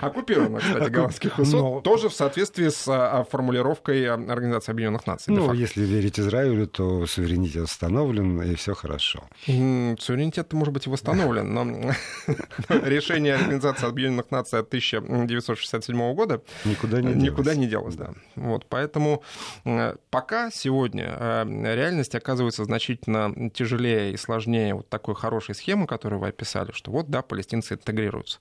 [0.00, 5.32] Оккупирована, кстати, голландских высот, тоже в соответствии с формулировкой Организации Объединенных Наций.
[5.34, 9.24] Ну, если верить Израилю, то суверенитет восстановлен, и все хорошо.
[9.46, 11.64] Суверенитет может быть и восстановлен, но
[12.68, 17.58] решение Организации Объединенных Наций от 1967 года никуда не никуда делось.
[17.58, 17.94] не делось.
[17.96, 18.12] Да.
[18.34, 19.22] Вот, поэтому
[19.64, 26.20] э, пока сегодня э, реальность оказывается значительно тяжелее и сложнее вот такой хорошей схемы, которую
[26.20, 28.38] вы описали, что вот, да, палестинцы интегрируются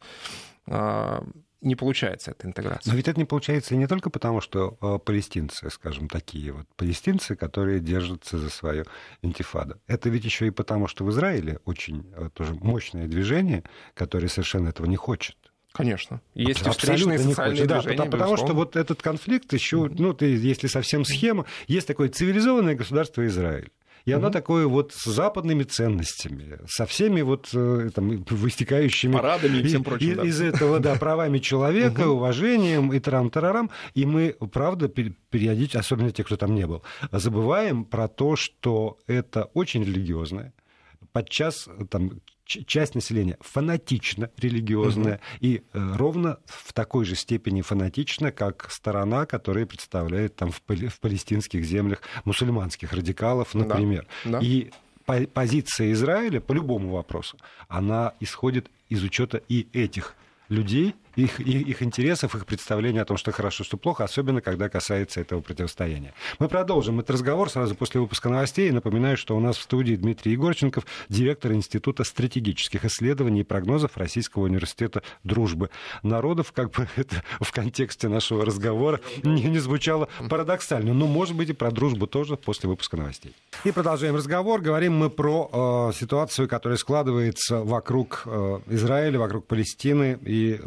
[0.67, 1.23] а,
[1.65, 2.91] не получается эта интеграция.
[2.91, 7.36] Но ведь это не получается не только потому, что э, палестинцы, скажем, такие вот палестинцы,
[7.36, 8.86] которые держатся за свою
[9.21, 9.82] интифаду.
[9.88, 14.69] Это ведь еще и потому, что в Израиле очень э, тоже мощное движение, которое совершенно
[14.69, 15.36] этого не хочет.
[15.73, 16.21] Конечно.
[16.36, 20.67] Есть встречные социальные да, движения, потому, потому что вот этот конфликт еще, ну, ты, если
[20.67, 23.71] совсем схема, есть такое цивилизованное государство Израиль.
[24.05, 29.13] И оно такое вот с западными ценностями, со всеми вот э, там, выстекающими...
[29.13, 30.23] Парадами и всем прочим, из, да.
[30.23, 33.71] из этого, да, правами человека, уважением и тарам-тарарам.
[33.95, 39.45] И мы, правда, периодически, особенно те, кто там не был, забываем про то, что это
[39.55, 40.53] очень религиозное,
[41.11, 45.21] подчас там часть населения фанатично религиозная угу.
[45.41, 50.99] и э, ровно в такой же степени фанатично, как сторона, которая представляет там в, в
[50.99, 54.08] палестинских землях мусульманских радикалов, например.
[54.23, 54.39] Да.
[54.39, 54.39] Да.
[54.39, 54.69] И
[55.05, 60.15] позиция Израиля по любому вопросу, она исходит из учета и этих
[60.49, 64.69] людей, их, их, их интересов, их представления о том, что хорошо, что плохо, особенно когда
[64.69, 66.13] касается этого противостояния.
[66.39, 68.71] Мы продолжим этот разговор сразу после выпуска новостей.
[68.71, 74.43] Напоминаю, что у нас в студии Дмитрий Егорченков, директор Института стратегических исследований и прогнозов Российского
[74.43, 75.69] университета дружбы
[76.04, 76.51] народов.
[76.51, 81.54] Как бы это в контексте нашего разговора не, не звучало парадоксально, но, может быть, и
[81.54, 83.34] про дружбу тоже после выпуска новостей.
[83.63, 84.62] И продолжаем разговор.
[84.62, 90.60] Говорим мы про э, ситуацию, которая складывается вокруг э, Израиля, вокруг Палестины и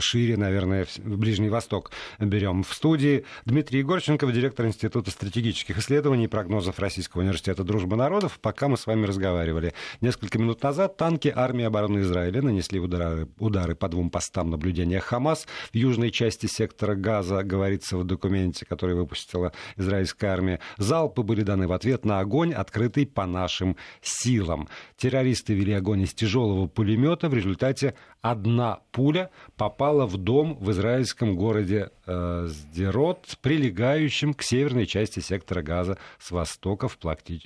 [0.00, 2.62] шире, наверное, в Ближний Восток берем.
[2.62, 8.38] В студии Дмитрий Егорченков, директор Института стратегических исследований и прогнозов Российского университета дружбы народов.
[8.40, 9.74] Пока мы с вами разговаривали.
[10.00, 15.46] Несколько минут назад танки армии обороны Израиля нанесли удары, удары по двум постам наблюдения Хамас
[15.72, 20.60] в южной части сектора Газа, говорится в документе, который выпустила израильская армия.
[20.76, 24.68] Залпы были даны в ответ на огонь, открытый по нашим силам.
[24.96, 27.28] Террористы вели огонь из тяжелого пулемета.
[27.28, 34.86] В результате одна пуля попала в дом в израильском городе э, Сдерот, прилегающем к северной
[34.86, 36.98] части сектора газа с востока в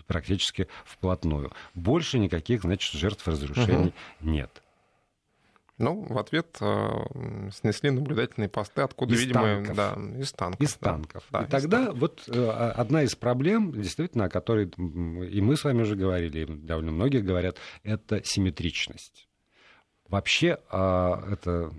[0.06, 1.52] практически вплотную.
[1.74, 4.30] Больше никаких, значит, жертв разрушений угу.
[4.30, 4.62] нет.
[5.76, 6.88] Ну, в ответ э,
[7.52, 9.76] снесли наблюдательные посты, откуда, из видимо, танков.
[9.76, 10.60] да, из танков.
[10.60, 10.90] Из да.
[10.90, 11.24] танков.
[11.32, 12.00] Да, и из тогда танков.
[12.00, 16.46] вот э, одна из проблем, действительно, о которой и мы с вами уже говорили, и
[16.46, 19.28] довольно многие говорят, это симметричность.
[20.14, 21.72] Вообще, а, это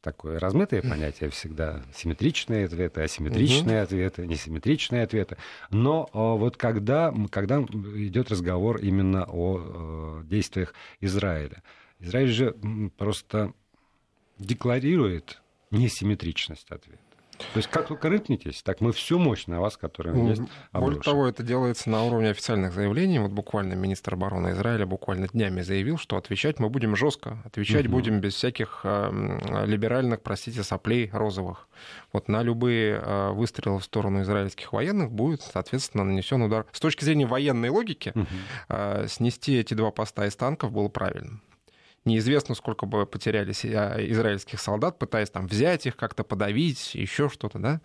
[0.00, 1.82] такое размытое понятие всегда.
[1.94, 3.84] Симметричные ответы, асимметричные угу.
[3.84, 5.36] ответы, несимметричные ответы.
[5.68, 11.62] Но а, вот когда, когда идет разговор именно о действиях Израиля,
[12.00, 12.56] Израиль же
[12.96, 13.52] просто
[14.38, 17.03] декларирует несимметричность ответа.
[17.36, 20.42] То есть как только рыпнетесь, так мы всю мощь на вас, которая ну, есть,
[20.72, 20.94] обрушим.
[20.94, 23.18] Более того, это делается на уровне официальных заявлений.
[23.18, 27.92] Вот буквально министр обороны Израиля буквально днями заявил, что отвечать мы будем жестко, отвечать угу.
[27.92, 31.68] будем без всяких э, либеральных, простите, соплей розовых.
[32.12, 36.66] Вот на любые э, выстрелы в сторону израильских военных будет, соответственно, нанесен удар.
[36.72, 38.26] С точки зрения военной логики, угу.
[38.68, 41.40] э, снести эти два поста из танков было правильно.
[42.04, 47.80] Неизвестно, сколько бы потерялись израильских солдат, пытаясь там взять их, как-то подавить, еще что-то, да.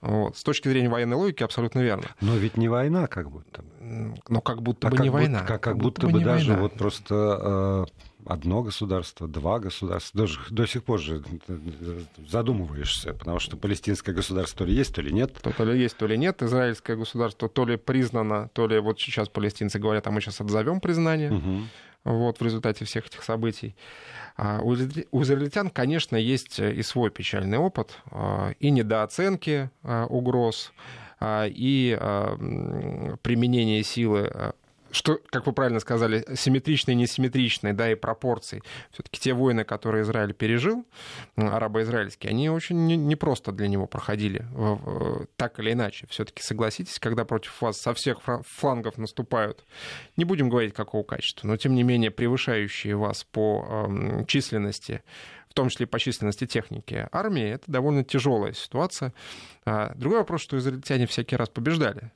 [0.00, 0.36] Вот.
[0.36, 2.04] С точки зрения военной логики абсолютно верно.
[2.22, 4.14] Но ведь не война, как будто бы.
[4.28, 5.40] Но как будто а бы как не будто, война.
[5.42, 6.62] Как, как будто, будто бы, бы даже война.
[6.62, 7.86] вот просто э,
[8.24, 10.22] одно государство, два государства.
[10.22, 15.02] Даже до сих пор же э, задумываешься, потому что палестинское государство то ли есть, то
[15.02, 15.34] ли нет.
[15.34, 16.42] То, то ли есть, то ли нет.
[16.42, 20.80] Израильское государство то ли признано, то ли вот сейчас палестинцы говорят, а мы сейчас отзовем
[20.80, 21.32] признание.
[21.32, 21.60] Угу
[22.04, 23.74] вот, в результате всех этих событий.
[24.36, 30.72] А у израильтян, конечно, есть и свой печальный опыт, а, и недооценки а, угроз,
[31.22, 31.98] и
[33.22, 34.54] применение силы
[34.92, 38.62] что, как вы правильно сказали, симметричные несимметричные, да, и пропорции.
[38.92, 40.86] Все-таки те войны, которые Израиль пережил,
[41.36, 44.44] арабо-израильские, они очень непросто для него проходили,
[45.36, 46.06] так или иначе.
[46.10, 49.64] Все-таки согласитесь, когда против вас со всех флангов наступают,
[50.16, 53.88] не будем говорить какого качества, но тем не менее превышающие вас по
[54.26, 55.02] численности
[55.48, 59.12] в том числе по численности техники армии, это довольно тяжелая ситуация.
[59.64, 62.12] А другой вопрос, что израильтяне всякий раз побеждали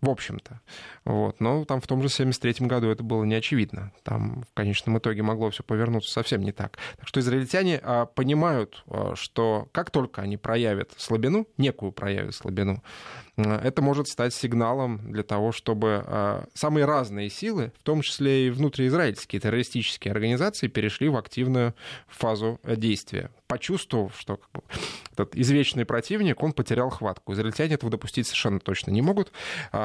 [0.00, 0.60] в общем-то.
[1.04, 1.40] Вот.
[1.40, 3.92] Но там в том же 73 году это было не очевидно.
[4.02, 6.78] Там в конечном итоге могло все повернуться совсем не так.
[6.96, 12.82] Так что израильтяне а, понимают, а, что как только они проявят слабину, некую проявят слабину,
[13.36, 18.50] это может стать сигналом для того, чтобы а, самые разные силы, в том числе и
[18.50, 21.74] внутриизраильские террористические организации, перешли в активную
[22.08, 24.62] фазу действия, почувствовав, что как бы,
[25.12, 27.32] этот извечный противник, он потерял хватку.
[27.32, 29.32] Израильтяне этого допустить совершенно точно не могут.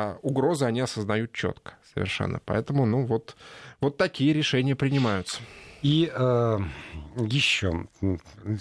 [0.06, 2.39] А угрозы они осознают четко совершенно.
[2.46, 3.36] Поэтому, ну вот,
[3.82, 5.39] вот такие решения принимаются.
[5.82, 6.60] И э,
[7.18, 7.88] еще,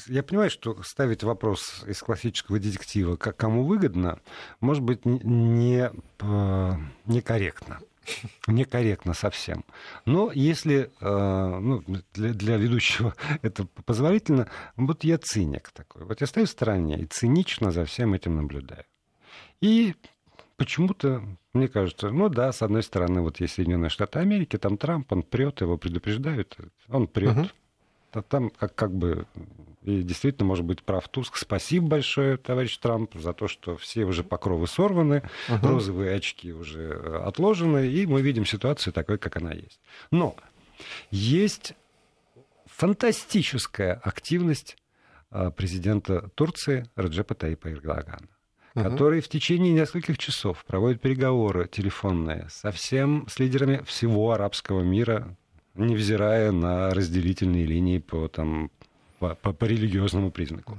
[0.06, 4.20] я понимаю, что ставить вопрос из классического детектива, как кому выгодно,
[4.60, 6.72] может быть не, э,
[7.06, 7.80] некорректно.
[8.46, 9.64] Некорректно совсем.
[10.06, 11.82] Но если э, ну,
[12.14, 16.04] для, для ведущего это позволительно, вот я циник такой.
[16.04, 18.84] Вот я стою в стороне и цинично за всем этим наблюдаю.
[19.60, 19.94] И
[20.56, 25.12] почему-то, мне кажется, ну да, с одной стороны, вот есть Соединенные Штаты Америки, там Трамп,
[25.12, 26.56] он прет, его предупреждают,
[26.88, 27.36] он прет.
[27.36, 27.50] Uh-huh.
[28.12, 29.26] А там как, как бы
[29.82, 31.36] и действительно, может быть, прав Туск.
[31.36, 35.66] Спасибо большое, товарищ Трамп, за то, что все уже покровы сорваны, uh-huh.
[35.66, 39.80] розовые очки уже отложены, и мы видим ситуацию такой, как она есть.
[40.10, 40.36] Но
[41.10, 41.74] есть
[42.66, 44.76] фантастическая активность
[45.30, 48.28] э, президента Турции Раджепа Таипа Эрдогана
[48.74, 48.84] угу.
[48.84, 55.36] который в течение нескольких часов проводит переговоры телефонные со всем с лидерами всего арабского мира,
[55.74, 58.70] невзирая на разделительные линии по, там,
[59.18, 60.76] по, по, по религиозному признаку.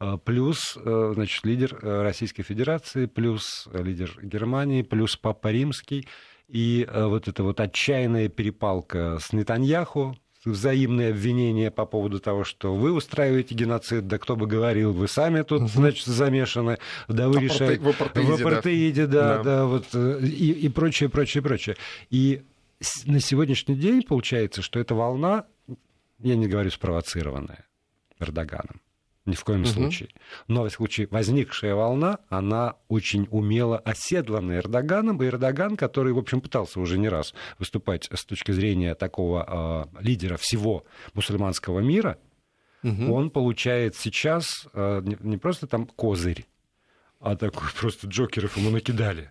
[0.00, 0.18] Uh-huh.
[0.24, 6.08] Плюс, э, значит, лидер э, Российской Федерации, плюс лидер Германии, плюс Папа Римский.
[6.48, 12.74] И э, вот эта вот отчаянная перепалка с Нетаньяху, взаимные обвинения по поводу того, что
[12.74, 16.78] вы устраиваете геноцид, да кто бы говорил, вы сами тут, значит, замешаны,
[17.08, 17.80] да вы решаете...
[17.80, 21.76] В апартеиде, в апартеиде да, да, да, вот, э, и, и прочее, прочее, прочее.
[22.10, 22.42] И
[23.06, 25.46] на сегодняшний день получается, что эта волна,
[26.18, 27.66] я не говорю спровоцированная
[28.18, 28.80] Эрдоганом,
[29.26, 29.68] ни в коем угу.
[29.68, 30.10] случае.
[30.48, 36.40] Но в случае возникшая волна, она очень умело оседлана Эрдоганом, и Эрдоган, который, в общем,
[36.40, 40.84] пытался уже не раз выступать с точки зрения такого э, лидера всего
[41.14, 42.18] мусульманского мира,
[42.82, 43.14] угу.
[43.14, 46.44] он получает сейчас э, не, не просто там козырь,
[47.20, 49.30] а такой просто джокеров ему накидали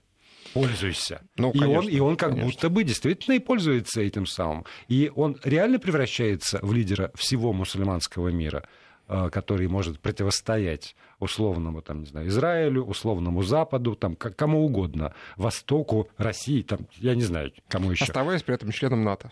[0.53, 1.21] пользуйся.
[1.35, 2.51] Ну, и, он, и он как конечно.
[2.51, 4.65] будто бы действительно и пользуется этим самым.
[4.87, 8.67] И он реально превращается в лидера всего мусульманского мира.
[9.09, 16.07] Э, который может противостоять условному, там, не знаю, Израилю, условному Западу, там, кому угодно, Востоку,
[16.17, 18.05] России, там, я не знаю, кому еще.
[18.05, 19.29] Оставаясь при этом членом НАТО.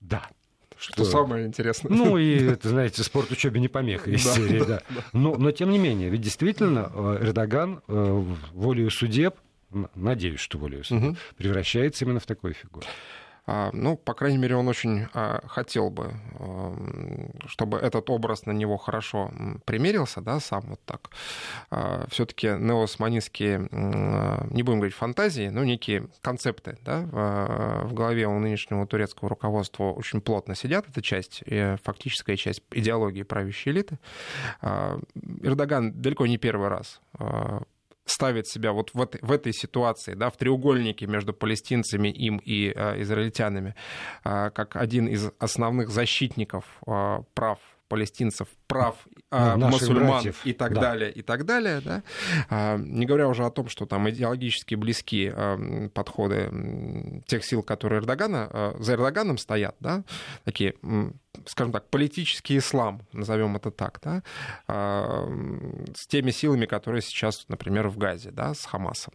[0.00, 0.28] Да.
[0.78, 1.90] Что, что самое интересное.
[1.90, 4.80] Ну, и, это, знаете, спорт учебе не помеха из серии, да.
[5.12, 9.34] Но, но, тем не менее, ведь действительно э, Эрдоган э, волею судеб,
[9.96, 12.86] надеюсь, что волею судеб, превращается именно в такую фигуру.
[13.72, 15.06] Ну, по крайней мере, он очень
[15.46, 16.12] хотел бы,
[17.46, 19.30] чтобы этот образ на него хорошо
[19.64, 21.10] примерился, да, сам вот так.
[22.10, 23.68] Все-таки неосманистские,
[24.50, 27.00] не будем говорить фантазии, но некие концепты да,
[27.84, 31.42] в голове у нынешнего турецкого руководства очень плотно сидят, эта часть,
[31.82, 33.98] фактическая часть идеологии правящей элиты.
[34.62, 37.00] Эрдоган далеко не первый раз
[38.10, 43.02] ставит себя вот в в этой ситуации, да, в треугольнике между палестинцами, им и э,
[43.02, 43.74] израильтянами,
[44.24, 48.96] э, как один из основных защитников э, прав палестинцев, прав
[49.30, 50.40] ну, мусульман братьев.
[50.44, 50.80] и так да.
[50.80, 51.80] далее, и так далее.
[51.80, 52.02] Да?
[52.48, 58.00] А, не говоря уже о том, что там идеологически близки а, подходы тех сил, которые
[58.00, 60.04] Эрдогана, а, за Эрдоганом стоят, да?
[60.44, 60.74] такие
[61.46, 64.22] скажем так, политический ислам, назовем это так, да,
[64.66, 69.14] с теми силами, которые сейчас, например, в Газе, да, с Хамасом,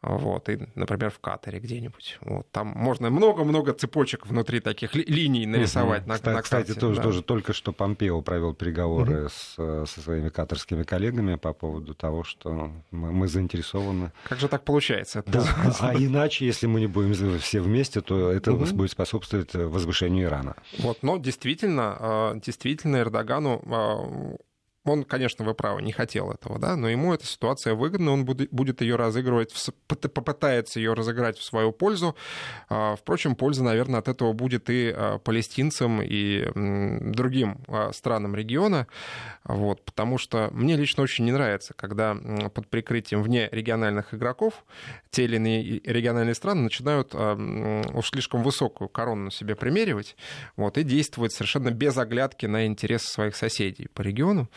[0.00, 2.18] вот, и, например, в Катаре где-нибудь.
[2.20, 6.10] Вот, там можно много-много цепочек внутри таких ли, линий нарисовать угу.
[6.10, 6.42] на, кстати, на.
[6.42, 7.02] Кстати, тоже, да.
[7.02, 9.28] тоже только что Помпео провел переговоры угу.
[9.28, 14.12] с, со своими катарскими коллегами по поводу того, что мы, мы заинтересованы.
[14.24, 15.22] Как же так получается?
[15.26, 15.44] Да.
[15.80, 18.66] А иначе, если мы не будем все вместе, то это угу.
[18.74, 20.56] будет способствовать возвышению Ирана.
[20.78, 24.36] Вот, но действительно действительно, а, действительно Эрдогану а,
[24.84, 28.80] он, конечно, вы правы, не хотел этого, да, но ему эта ситуация выгодна, он будет
[28.80, 29.52] ее разыгрывать,
[29.86, 32.16] попытается ее разыграть в свою пользу.
[32.68, 36.48] А, впрочем, польза, наверное, от этого будет и палестинцам, и
[37.12, 37.58] другим
[37.92, 38.86] странам региона,
[39.44, 42.14] вот, потому что мне лично очень не нравится, когда
[42.54, 44.64] под прикрытием вне региональных игроков
[45.10, 50.16] те или иные региональные страны начинают уж слишком высокую корону себе примеривать
[50.56, 54.48] вот, и действовать совершенно без оглядки на интересы своих соседей по региону.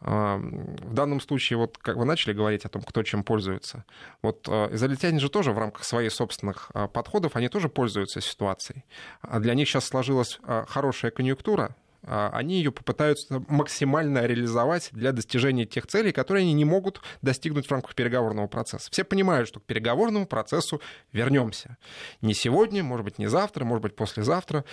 [0.00, 3.84] В данном случае, вот как вы начали говорить о том, кто чем пользуется,
[4.22, 8.84] вот а, израильтяне же тоже в рамках своих собственных а, подходов, они тоже пользуются ситуацией.
[9.20, 11.74] А для них сейчас сложилась хорошая конъюнктура,
[12.06, 17.70] они ее попытаются максимально реализовать для достижения тех целей, которые они не могут достигнуть в
[17.70, 18.88] рамках переговорного процесса.
[18.90, 20.80] Все понимают, что к переговорному процессу
[21.12, 21.76] вернемся.
[22.22, 24.64] Не сегодня, может быть, не завтра, может быть, послезавтра.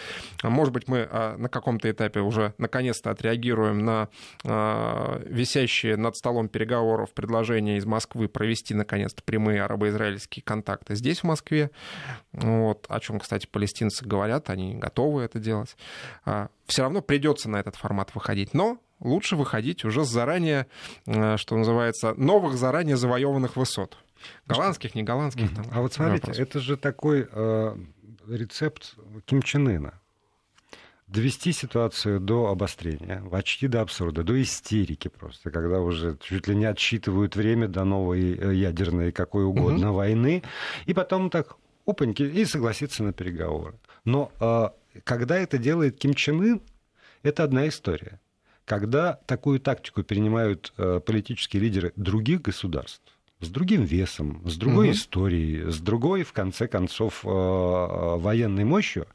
[0.42, 4.10] А может быть, мы а, на каком-то этапе уже наконец-то отреагируем на
[5.26, 11.72] висящие над столом переговоров предложения из Москвы провести наконец-то прямые арабо-израильские контакты здесь, в Москве.
[12.32, 15.76] Вот, о чем, кстати, палестинцы говорят, они готовы это делать
[16.66, 18.54] все равно придется на этот формат выходить.
[18.54, 20.68] Но лучше выходить уже с заранее,
[21.06, 23.98] э, что называется, новых заранее завоеванных высот.
[24.46, 25.54] Голландских, не голландских.
[25.56, 26.40] Там, а вот смотрите, вопрос.
[26.40, 27.78] это же такой э,
[28.28, 29.94] рецепт Ким Чен Ына.
[31.08, 36.66] Довести ситуацию до обострения, почти до абсурда, до истерики просто, когда уже чуть ли не
[36.66, 39.98] отсчитывают время до новой э, ядерной какой угодно угу.
[39.98, 40.44] войны,
[40.88, 41.56] и потом так
[41.86, 43.76] опаньки, и согласиться на переговоры.
[44.06, 44.70] Но э,
[45.04, 46.62] когда это делает Ким Чен Ын,
[47.24, 48.20] это одна история.
[48.66, 53.02] Когда такую тактику перенимают э, политические лидеры других государств,
[53.42, 54.96] с другим весом, с другой угу.
[54.96, 59.08] историей, с другой, в конце концов, э, военной мощью,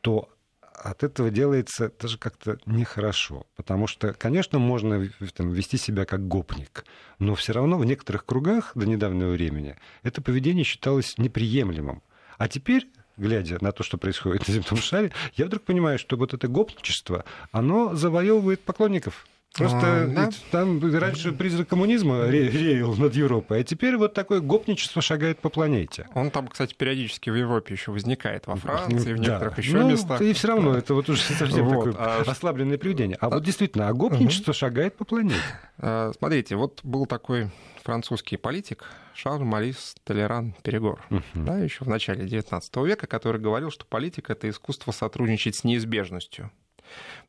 [0.00, 0.28] то
[0.72, 3.46] от этого делается даже как-то нехорошо.
[3.54, 6.84] Потому что, конечно, можно там, вести себя как гопник,
[7.18, 12.02] но все равно в некоторых кругах до недавнего времени это поведение считалось неприемлемым.
[12.38, 12.88] А теперь
[13.20, 17.24] глядя на то, что происходит на земном шаре, я вдруг понимаю, что вот это гопничество,
[17.52, 19.26] оно завоевывает поклонников.
[19.54, 20.30] Просто а, да?
[20.52, 26.06] там раньше призрак коммунизма реял над Европой, а теперь вот такое гопничество шагает по планете.
[26.14, 29.62] Он там, кстати, периодически в Европе еще возникает, во Франции, в некоторых да.
[29.62, 30.22] еще ну, местах.
[30.22, 31.84] И все равно это вот уже совсем вот.
[31.84, 32.22] такое а...
[32.28, 33.18] ослабленное поведение.
[33.20, 34.58] А, а вот действительно, а гопничество угу.
[34.58, 35.34] шагает по планете.
[35.78, 37.50] А, смотрите, вот был такой
[37.90, 41.22] французский политик Шарль Марис Толеран Перегор, uh-huh.
[41.34, 46.52] да, еще в начале XIX века, который говорил, что политика— это искусство сотрудничать с неизбежностью.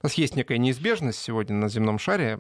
[0.04, 2.38] У нас есть некая неизбежность сегодня на земном шаре,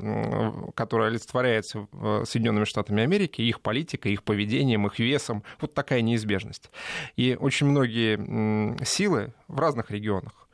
[0.75, 5.43] которая олицетворяется э, Соединенными Штатами Америки, их политикой, их поведением, их весом.
[5.59, 6.69] Вот такая неизбежность.
[7.15, 10.47] И очень многие силы в разных регионах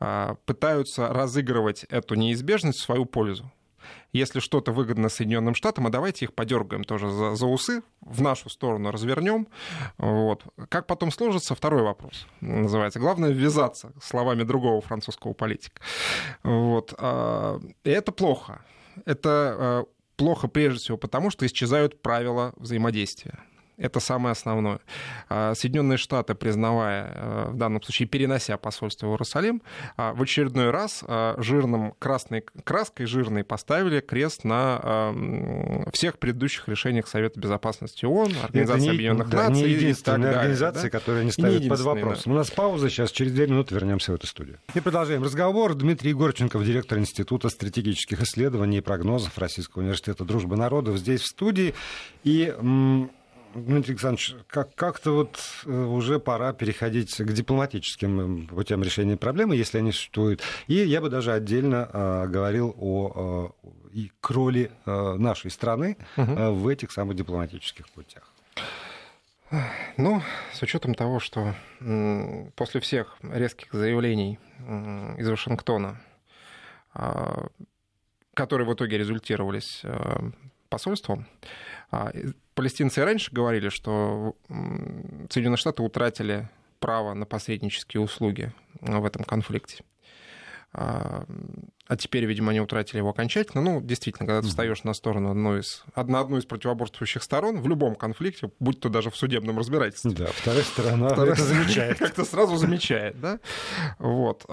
[0.00, 3.52] а, пытаются разыгрывать эту неизбежность в свою пользу
[4.12, 8.48] если что-то выгодно Соединенным Штатам, а давайте их подергаем тоже за, за усы, в нашу
[8.48, 9.48] сторону развернем.
[9.98, 10.44] Вот.
[10.68, 13.00] Как потом сложится, второй вопрос называется.
[13.00, 15.80] Главное ввязаться словами другого французского политика.
[16.42, 16.94] Вот.
[16.98, 18.64] А, и это плохо.
[19.04, 19.84] Это а,
[20.16, 23.38] плохо прежде всего потому, что исчезают правила взаимодействия.
[23.76, 24.80] Это самое основное.
[25.28, 29.62] А, Соединенные Штаты, признавая, э, в данном случае перенося посольство в Иерусалим,
[29.96, 35.12] а, в очередной раз а, жирным красной краской жирной поставили крест на
[35.92, 39.62] всех предыдущих решениях Совета Безопасности ООН, Организации не, Объединенных да, Наций.
[39.62, 40.90] Не единственная и организация, да?
[40.90, 42.22] которая не ставит под вопрос.
[42.24, 42.30] Да.
[42.30, 44.58] У нас пауза, сейчас через две минуты вернемся в эту студию.
[44.74, 45.74] И продолжаем разговор.
[45.74, 51.74] Дмитрий Егорченков, директор Института стратегических исследований и прогнозов Российского университета дружбы народов, здесь в студии.
[52.22, 52.54] И
[53.54, 59.78] Дмитрий Александрович, как- как-то вот э, уже пора переходить к дипломатическим путям решения проблемы, если
[59.78, 60.42] они существуют.
[60.66, 65.96] И я бы даже отдельно э, говорил о э, и к роли э, нашей страны
[66.16, 66.32] угу.
[66.32, 68.30] э, в этих самых дипломатических путях.
[69.96, 70.20] Ну,
[70.52, 71.54] с учетом того, что
[72.56, 74.40] после всех резких заявлений
[75.16, 76.00] из Вашингтона,
[76.92, 77.46] а,
[78.34, 80.30] которые в итоге результировались э,
[80.74, 81.26] посольством,
[81.92, 82.10] а,
[82.54, 84.34] палестинцы раньше говорили, что
[85.30, 86.48] Соединенные Штаты утратили
[86.80, 89.84] право на посреднические услуги в этом конфликте.
[90.72, 91.24] А,
[91.86, 93.62] а теперь, видимо, они утратили его окончательно.
[93.62, 97.68] Ну, действительно, когда ты встаешь на сторону одной из, на одну из противоборствующих сторон в
[97.68, 100.10] любом конфликте, будь то даже в судебном разбирательстве.
[100.10, 101.98] Да, вторая сторона вторая это замечает.
[102.00, 103.38] Как-то сразу замечает, да?
[104.00, 104.44] Вот.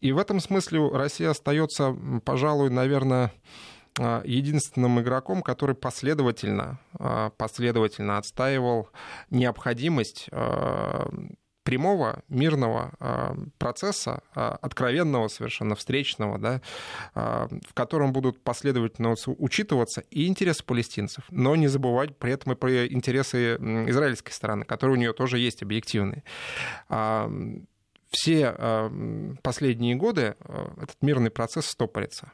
[0.00, 1.94] И в этом смысле Россия остается,
[2.24, 3.32] пожалуй, наверное,
[3.98, 8.88] единственным игроком, который последовательно, а, последовательно отстаивал
[9.30, 11.08] необходимость а,
[11.62, 16.62] прямого мирного процесса, откровенного, совершенно встречного, да,
[17.14, 22.86] в котором будут последовательно учитываться и интересы палестинцев, но не забывать при этом и про
[22.86, 26.24] интересы израильской стороны, которые у нее тоже есть объективные
[28.10, 28.90] все
[29.42, 30.34] последние годы
[30.80, 32.32] этот мирный процесс стопорится.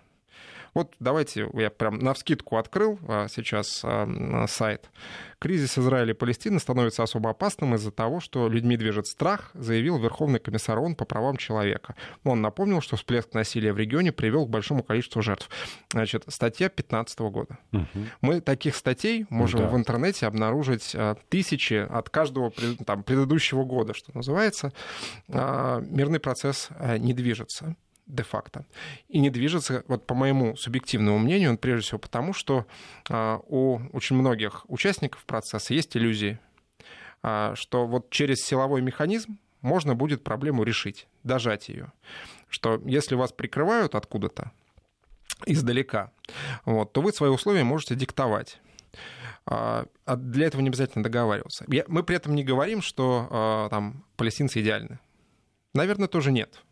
[0.76, 4.90] Вот давайте я прям на вскидку открыл а, сейчас а, сайт.
[5.38, 10.38] Кризис Израиля и Палестины становится особо опасным из-за того, что людьми движет страх, заявил Верховный
[10.38, 11.94] комиссар ООН по правам человека.
[12.24, 15.48] Он напомнил, что всплеск насилия в регионе привел к большому количеству жертв.
[15.92, 17.56] Значит, статья 2015 года.
[17.72, 17.86] Угу.
[18.20, 19.68] Мы таких статей можем да.
[19.68, 22.52] в интернете обнаружить а, тысячи от каждого
[22.84, 24.74] там, предыдущего года, что называется.
[25.26, 26.68] Мирный процесс
[26.98, 28.64] не движется де-факто.
[29.08, 32.66] И не движется, вот по моему субъективному мнению, он прежде всего потому, что
[33.10, 36.38] а, у очень многих участников процесса есть иллюзии,
[37.22, 41.92] а, что вот через силовой механизм можно будет проблему решить, дожать ее.
[42.48, 44.52] Что если вас прикрывают откуда-то,
[45.44, 46.12] издалека,
[46.64, 48.60] вот, то вы свои условия можете диктовать.
[49.46, 51.64] А, а для этого не обязательно договариваться.
[51.88, 55.00] Мы при этом не говорим, что там палестинцы идеальны.
[55.74, 56.62] Наверное, тоже нет.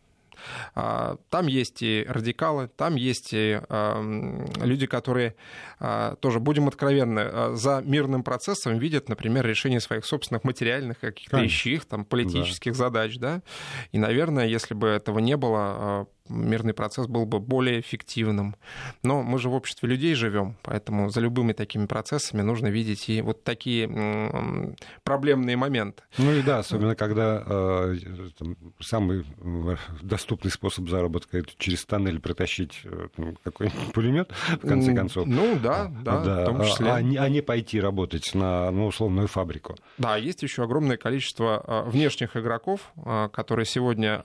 [0.75, 3.61] А, там есть и радикалы, там есть и
[4.61, 5.35] люди, которые
[5.79, 11.39] а, тоже, будем откровенны, а, за мирным процессом видят, например, решение своих собственных материальных каких-то
[11.39, 12.79] ищих, там, политических да.
[12.79, 13.43] задач, да.
[13.93, 18.57] И, наверное, если бы этого не было, мирный процесс был бы более эффективным.
[19.03, 23.21] Но мы же в обществе людей живем, поэтому за любыми такими процессами нужно видеть и
[23.21, 23.89] вот такие
[25.03, 26.03] проблемные моменты.
[26.19, 27.97] Ну и да, особенно когда э,
[28.39, 33.09] там, самый э, доступный способ заработка это через тоннель протащить э,
[33.43, 35.27] какой-нибудь пулемет, в конце концов.
[35.27, 36.91] Ну да, да, да в том а, числе.
[36.91, 39.77] А, не, а не пойти работать на ну, условную фабрику.
[39.99, 42.93] Да, есть еще огромное количество э, внешних игроков,
[43.33, 44.23] которые сегодня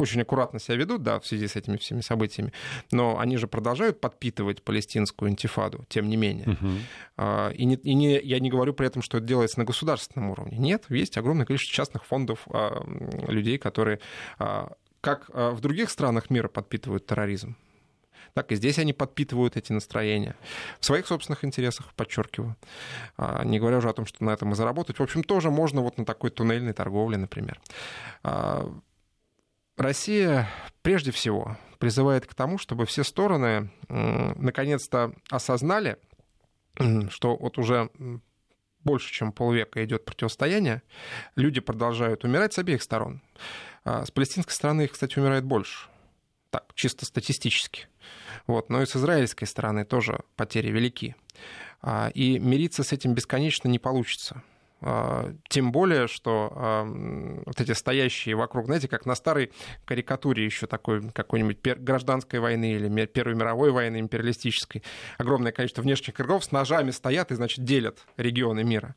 [0.00, 2.52] очень аккуратно себя ведут, да, в связи с этими всеми событиями,
[2.90, 6.58] но они же продолжают подпитывать палестинскую интифаду, тем не менее.
[7.16, 7.54] Uh-huh.
[7.54, 10.58] И, не, и не, я не говорю при этом, что это делается на государственном уровне.
[10.58, 12.84] Нет, есть огромное количество частных фондов а,
[13.28, 14.00] людей, которые,
[14.38, 17.56] а, как в других странах мира, подпитывают терроризм
[18.34, 20.36] так и здесь они подпитывают эти настроения.
[20.78, 22.56] В своих собственных интересах, подчеркиваю.
[23.44, 24.98] Не говоря уже о том, что на этом и заработать.
[24.98, 27.60] В общем, тоже можно вот на такой туннельной торговле, например.
[29.80, 30.46] Россия
[30.82, 35.96] прежде всего призывает к тому, чтобы все стороны наконец-то осознали,
[37.08, 37.90] что вот уже
[38.84, 40.82] больше, чем полвека идет противостояние,
[41.34, 43.22] люди продолжают умирать с обеих сторон.
[43.84, 45.88] А с палестинской стороны их, кстати, умирает больше.
[46.50, 47.88] Так, чисто статистически.
[48.46, 48.68] Вот.
[48.68, 51.16] Но и с израильской стороны тоже потери велики.
[51.80, 54.42] А, и мириться с этим бесконечно не получится.
[54.80, 56.86] А, тем более, что
[57.46, 59.52] вот эти стоящие вокруг, знаете, как на старой
[59.84, 64.82] карикатуре еще такой какой-нибудь гражданской войны или Первой мировой войны империалистической,
[65.18, 68.94] огромное количество внешних игроков с ножами стоят и, значит, делят регионы мира.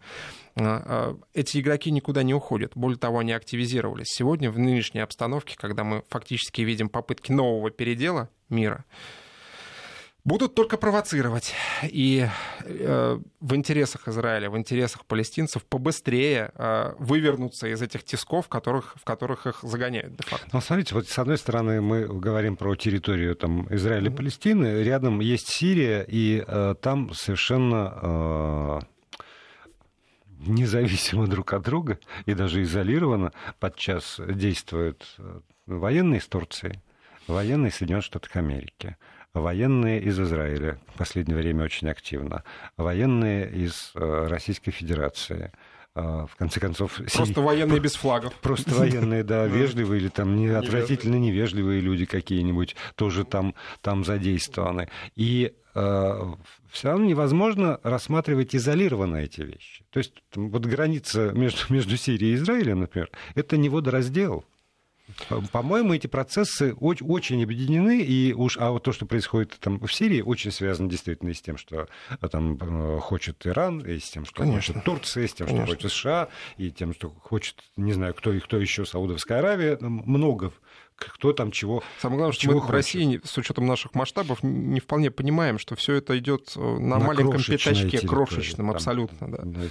[0.55, 2.73] А, а, эти игроки никуда не уходят.
[2.75, 4.07] Более того, они активизировались.
[4.07, 8.85] Сегодня в нынешней обстановке, когда мы фактически видим попытки нового передела мира,
[10.25, 11.53] будут только провоцировать.
[11.83, 12.27] И
[12.63, 18.95] э, в интересах Израиля, в интересах палестинцев побыстрее э, вывернуться из этих тисков, в которых,
[18.95, 20.47] в которых их загоняют де-факто.
[20.51, 25.19] Ну, смотрите, вот с одной стороны мы говорим про территорию там, Израиля и Палестины, рядом
[25.19, 27.99] есть Сирия, и э, там совершенно...
[28.01, 28.93] Э,
[30.45, 36.81] независимо друг от друга и даже изолированно подчас действуют э, военные из Турции,
[37.27, 38.97] военные Соединенных Штатов Америки,
[39.33, 42.43] военные из Израиля в последнее время очень активно,
[42.77, 45.51] военные из э, Российской Федерации,
[45.95, 46.95] э, в конце концов...
[46.95, 47.39] Просто Сирии...
[47.39, 48.33] военные без флагов.
[48.35, 54.89] Просто военные, да, вежливые или там не, отвратительно невежливые люди какие-нибудь тоже там, там задействованы.
[55.15, 56.33] И э,
[56.71, 59.83] все равно невозможно рассматривать изолированно эти вещи.
[59.89, 64.45] То есть вот граница между, между Сирией и Израилем, например, это не водораздел.
[65.51, 70.21] По-моему, эти процессы очень объединены, и уж, а вот то, что происходит там в Сирии,
[70.21, 74.25] очень связано действительно и с тем, что э, там э, хочет Иран, и с тем,
[74.25, 74.73] что Конечно.
[74.73, 75.67] хочет Турция, и с тем, Конечно.
[75.67, 79.77] что хочет США, и тем, что хочет, не знаю, кто и кто еще, Саудовская Аравия,
[79.79, 80.51] много
[81.07, 81.83] кто там чего.
[81.99, 82.69] Самое главное, что мы хочет.
[82.69, 86.97] в России, с учетом наших масштабов, не вполне понимаем, что все это идет э, на,
[86.97, 89.31] на маленьком пятачке, крошечном, там, абсолютно.
[89.31, 89.41] Да.
[89.43, 89.61] Да,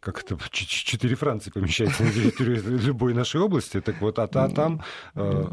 [0.00, 4.82] как это, четыре Франции помещается на территории любой нашей области, так вот, а, а там
[5.14, 5.44] э,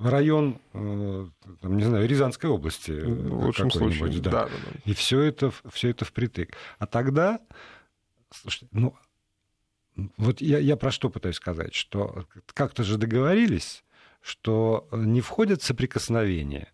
[0.00, 1.26] район, э,
[1.60, 2.92] там, не знаю, Рязанской области.
[2.92, 4.30] В лучшем случае, да.
[4.30, 4.80] Да, да, да.
[4.84, 6.56] И все это, все это впритык.
[6.78, 7.40] А тогда,
[8.30, 8.94] слушайте, ну,
[10.16, 13.84] вот я, я про что пытаюсь сказать, что как-то же договорились,
[14.28, 16.72] что не входят соприкосновения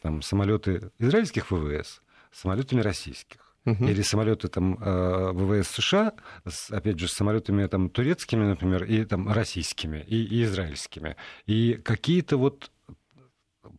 [0.00, 3.84] там, самолеты израильских ВВС с самолетами российских угу.
[3.84, 6.12] или самолеты там э, ВВС США,
[6.48, 11.16] с, опять же, с самолетами там турецкими, например, и там российскими, и, и израильскими.
[11.46, 12.70] И какие-то вот,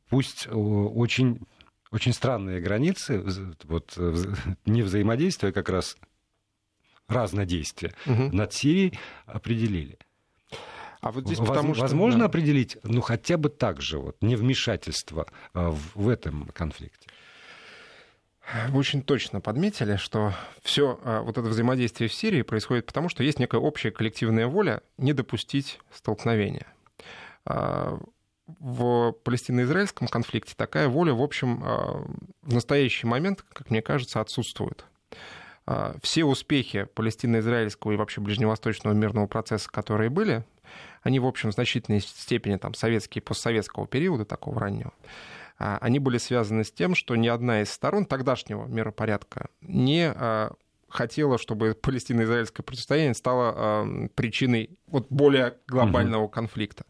[0.09, 1.39] пусть очень,
[1.91, 3.23] очень странные границы,
[3.63, 3.97] вот
[4.65, 5.97] не взаимодействия, а как раз
[7.07, 8.35] разнодействие угу.
[8.35, 9.97] над Сирией определили.
[11.03, 11.83] А вот здесь потому что...
[11.83, 12.25] Возможно да.
[12.25, 17.09] определить, ну, хотя бы так же, вот, невмешательство э, в, в этом конфликте?
[18.69, 23.23] Вы очень точно подметили, что все а, вот это взаимодействие в Сирии происходит потому, что
[23.23, 26.67] есть некая общая коллективная воля не допустить столкновения.
[27.45, 27.99] А,
[28.59, 31.61] в палестино-израильском конфликте такая воля, в общем,
[32.41, 34.85] в настоящий момент, как мне кажется, отсутствует.
[36.01, 40.43] Все успехи палестино-израильского и вообще ближневосточного мирного процесса, которые были,
[41.03, 44.93] они, в общем, в значительной степени там, советские постсоветского периода, такого раннего,
[45.59, 50.53] а, они были связаны с тем, что ни одна из сторон тогдашнего миропорядка не а,
[50.93, 56.31] хотела, чтобы палестино-израильское противостояние стало причиной вот более глобального угу.
[56.31, 56.85] конфликта.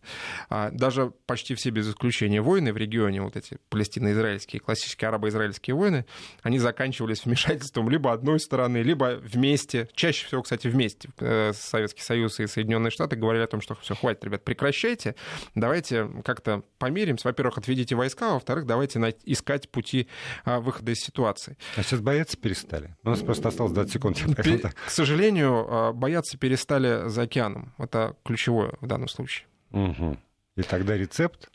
[0.49, 6.05] А, даже почти все без исключения войны в регионе, вот эти палестино-израильские, классические арабо-израильские войны,
[6.41, 11.09] они заканчивались вмешательством либо одной стороны, либо вместе, чаще всего, кстати, вместе.
[11.19, 15.15] Э, Советский Союз и Соединенные Штаты говорили о том, что все, хватит, ребят, прекращайте,
[15.55, 17.29] давайте как-то помиримся.
[17.29, 20.09] Во-первых, отведите войска, а во-вторых, давайте искать пути
[20.43, 21.57] а, выхода из ситуации.
[21.77, 22.97] А сейчас бояться перестали?
[23.03, 24.21] У нас просто осталось 20 секунд.
[24.85, 27.73] К сожалению, а, бояться перестали за океаном.
[27.77, 29.47] Это ключевое в данном случае.
[29.71, 30.17] Угу.
[30.57, 31.49] И тогда рецепт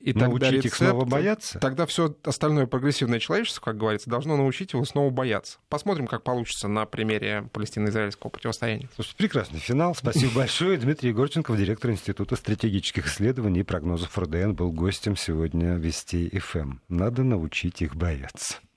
[0.00, 1.58] и научить тогда рецепт, их снова бояться?
[1.58, 5.58] Тогда все остальное прогрессивное человечество, как говорится, должно научить его снова бояться.
[5.68, 8.88] Посмотрим, как получится на примере палестино-израильского противостояния.
[8.94, 9.94] Слушай, прекрасный финал.
[9.94, 10.78] Спасибо большое.
[10.78, 16.78] Дмитрий Егорченков, директор Института стратегических исследований и прогнозов РДН, был гостем сегодня Вестей ФМ.
[16.88, 18.60] Надо научить их бояться.